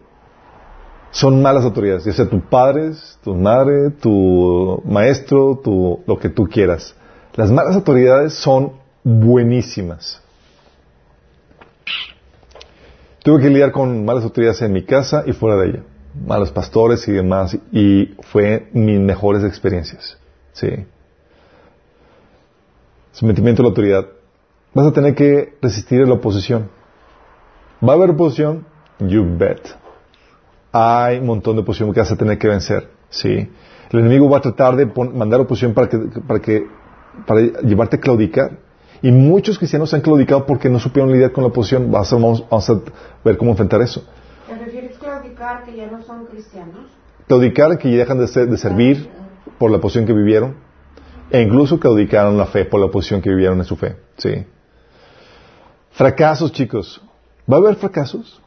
[1.15, 2.91] son malas autoridades, ya sea tu padre,
[3.23, 6.97] tu madre, tu maestro, tu, lo que tú quieras.
[7.35, 8.73] Las malas autoridades son
[9.05, 10.20] buenísimas.
[13.23, 15.82] Tuve que lidiar con malas autoridades en mi casa y fuera de ella,
[16.27, 20.19] malos pastores y demás, y fue mis mejores experiencias.
[20.53, 20.69] Sí.
[23.12, 24.07] Sometimiento a la autoridad.
[24.74, 26.70] Vas a tener que resistir a la oposición.
[27.81, 28.66] ¿Va a haber oposición?
[28.99, 29.84] You bet.
[30.77, 32.91] Hay un montón de oposición que vas a tener que vencer.
[33.09, 33.49] Sí.
[33.93, 36.67] El enemigo va a tratar de mandar oposición para que, para que,
[37.29, 38.59] para llevarte a claudicar.
[39.01, 41.93] Y muchos cristianos se han claudicado porque no supieron lidiar con la oposición.
[41.93, 42.75] Vamos a,
[43.25, 44.03] ver cómo enfrentar eso.
[44.49, 46.87] ¿Te refieres claudicar que ya no son cristianos?
[47.29, 49.09] Claudicar que ya dejan de, de servir
[49.61, 50.57] por la oposición que vivieron.
[51.31, 53.95] E incluso claudicaron la fe por la oposición que vivieron en su fe.
[54.17, 54.45] Sí.
[55.93, 57.01] Fracasos, chicos.
[57.49, 58.43] ¿Va a haber fracasos?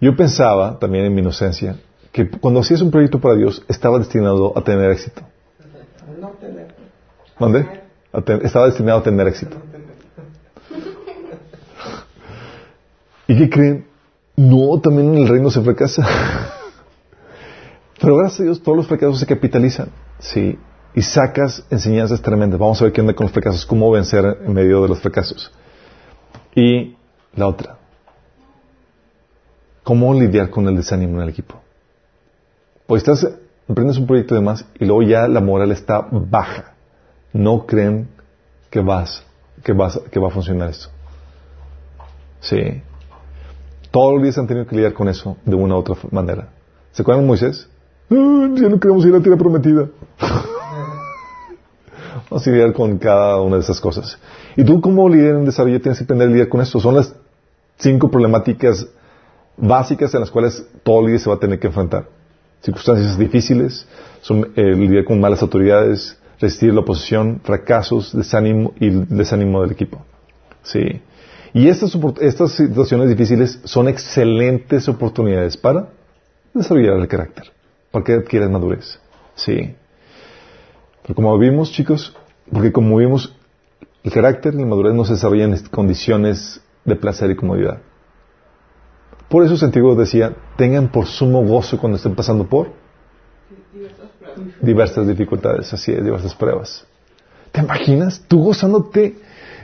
[0.00, 1.76] Yo pensaba, también en mi inocencia,
[2.12, 5.22] que cuando hacías un proyecto para Dios, estaba destinado a tener éxito.
[6.18, 6.74] No tener.
[7.38, 7.80] ¿Dónde?
[8.42, 9.56] estaba destinado a tener éxito.
[13.28, 13.86] ¿Y qué creen?
[14.36, 16.04] No, también en el reino se fracasa.
[18.00, 19.88] Pero gracias a Dios todos los fracasos se capitalizan.
[20.18, 20.58] Sí.
[20.94, 22.58] Y sacas enseñanzas tremendas.
[22.58, 25.52] Vamos a ver qué onda con los fracasos, cómo vencer en medio de los fracasos.
[26.54, 26.96] Y
[27.36, 27.78] la otra,
[29.90, 31.56] cómo lidiar con el desánimo en el equipo.
[32.86, 33.28] Pues estás,
[33.68, 36.74] emprendes un proyecto de más y luego ya la moral está baja.
[37.32, 38.06] No creen
[38.70, 39.24] que vas,
[39.64, 40.90] que vas, que va a funcionar esto.
[42.38, 42.80] Sí.
[43.90, 46.50] Todos los días han tenido que lidiar con eso de una u otra manera.
[46.92, 47.68] ¿Se acuerdan de Moisés?
[48.10, 49.88] ya no queremos ir a la tierra prometida.
[52.30, 54.16] Vamos a lidiar con cada una de esas cosas.
[54.54, 56.78] Y tú como líder en desarrollo tienes que aprender a lidiar con esto.
[56.78, 57.12] Son las
[57.76, 58.86] cinco problemáticas
[59.56, 62.08] básicas en las cuales todo líder se va a tener que enfrentar.
[62.62, 63.86] Circunstancias difíciles,
[64.20, 70.04] son eh, lidiar con malas autoridades, resistir la oposición, fracasos, desánimo y desánimo del equipo.
[70.62, 71.02] Sí.
[71.52, 75.88] Y estas, estas situaciones difíciles son excelentes oportunidades para
[76.54, 77.44] desarrollar el carácter,
[77.90, 78.98] para que adquieras madurez.
[79.34, 79.74] Sí.
[81.02, 82.14] Pero como vimos, chicos,
[82.50, 83.34] porque como vimos,
[84.02, 87.80] el carácter y la madurez no se desarrollan en condiciones de placer y comodidad.
[89.30, 92.72] Por eso Santiago decía, tengan por sumo gozo cuando estén pasando por
[94.60, 96.84] diversas dificultades, así es, diversas pruebas.
[97.52, 98.24] ¿Te imaginas?
[98.26, 99.14] Tú gozándote.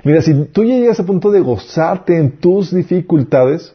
[0.05, 3.75] Mira, si tú ya llegas a punto de gozarte en tus dificultades,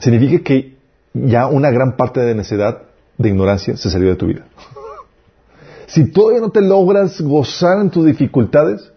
[0.00, 0.76] significa que
[1.14, 2.82] ya una gran parte de necedad,
[3.16, 4.44] de ignorancia, se salió de tu vida.
[5.86, 8.92] Si todavía no te logras gozar en tus dificultades,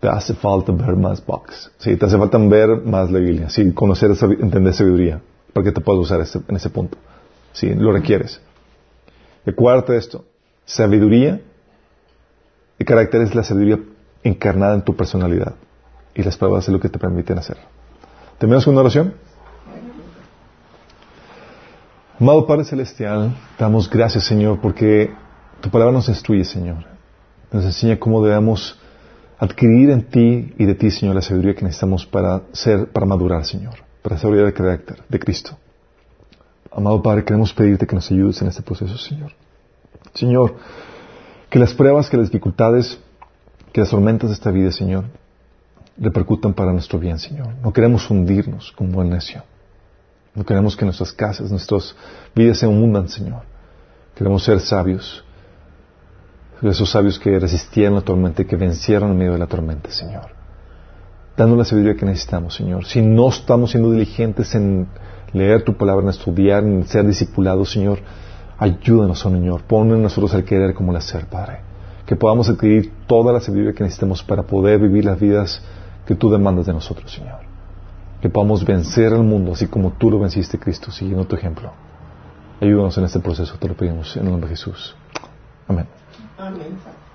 [0.00, 1.70] te hace falta ver más box.
[1.78, 3.50] Sí, te hace falta ver más la Biblia.
[3.50, 5.20] Sí, conocer, entender sabiduría
[5.52, 6.96] para que te puedas usar en ese punto.
[7.52, 8.40] Sí, lo requieres.
[9.44, 10.24] Recuérdate de esto.
[10.64, 11.40] Sabiduría,
[12.78, 13.78] el carácter es la sabiduría
[14.22, 15.54] encarnada en tu personalidad.
[16.14, 17.64] Y las pruebas es lo que te permiten hacerlo.
[18.38, 19.14] ¿Terminamos con una oración?
[22.18, 25.10] Amado Padre Celestial, damos gracias, Señor, porque
[25.60, 26.84] tu palabra nos instruye, Señor.
[27.52, 28.79] Nos enseña cómo debemos
[29.40, 33.46] adquirir en ti y de ti, Señor, la sabiduría que necesitamos para ser, para madurar,
[33.46, 35.56] Señor, para desarrollar el carácter de Cristo.
[36.70, 39.32] Amado Padre, queremos pedirte que nos ayudes en este proceso, Señor.
[40.12, 40.56] Señor,
[41.48, 42.98] que las pruebas, que las dificultades,
[43.72, 45.04] que las tormentas de esta vida, Señor,
[45.96, 47.48] repercutan para nuestro bien, Señor.
[47.62, 49.42] No queremos hundirnos como buen necio.
[50.34, 51.96] No queremos que nuestras casas, nuestras
[52.36, 53.42] vidas se hundan, Señor.
[54.14, 55.24] Queremos ser sabios
[56.62, 60.26] esos sabios que resistían la tormenta y que vencieron en medio de la tormenta, Señor.
[61.36, 62.84] Dando la sabiduría que necesitamos, Señor.
[62.84, 64.86] Si no estamos siendo diligentes en
[65.32, 68.00] leer tu palabra, en estudiar, en ser discipulados, Señor,
[68.58, 69.62] ayúdanos, oh Señor.
[69.62, 71.60] Pon en nosotros el querer como el hacer, Padre.
[72.04, 75.62] que podamos adquirir toda la sabiduría que necesitemos para poder vivir las vidas
[76.04, 77.38] que tú demandas de nosotros, Señor.
[78.20, 81.72] Que podamos vencer al mundo así como tú lo venciste, Cristo, siguiendo tu ejemplo.
[82.60, 84.96] Ayúdanos en este proceso, te lo pedimos en el nombre de Jesús.
[85.68, 85.99] Amén.
[86.40, 87.09] Amén.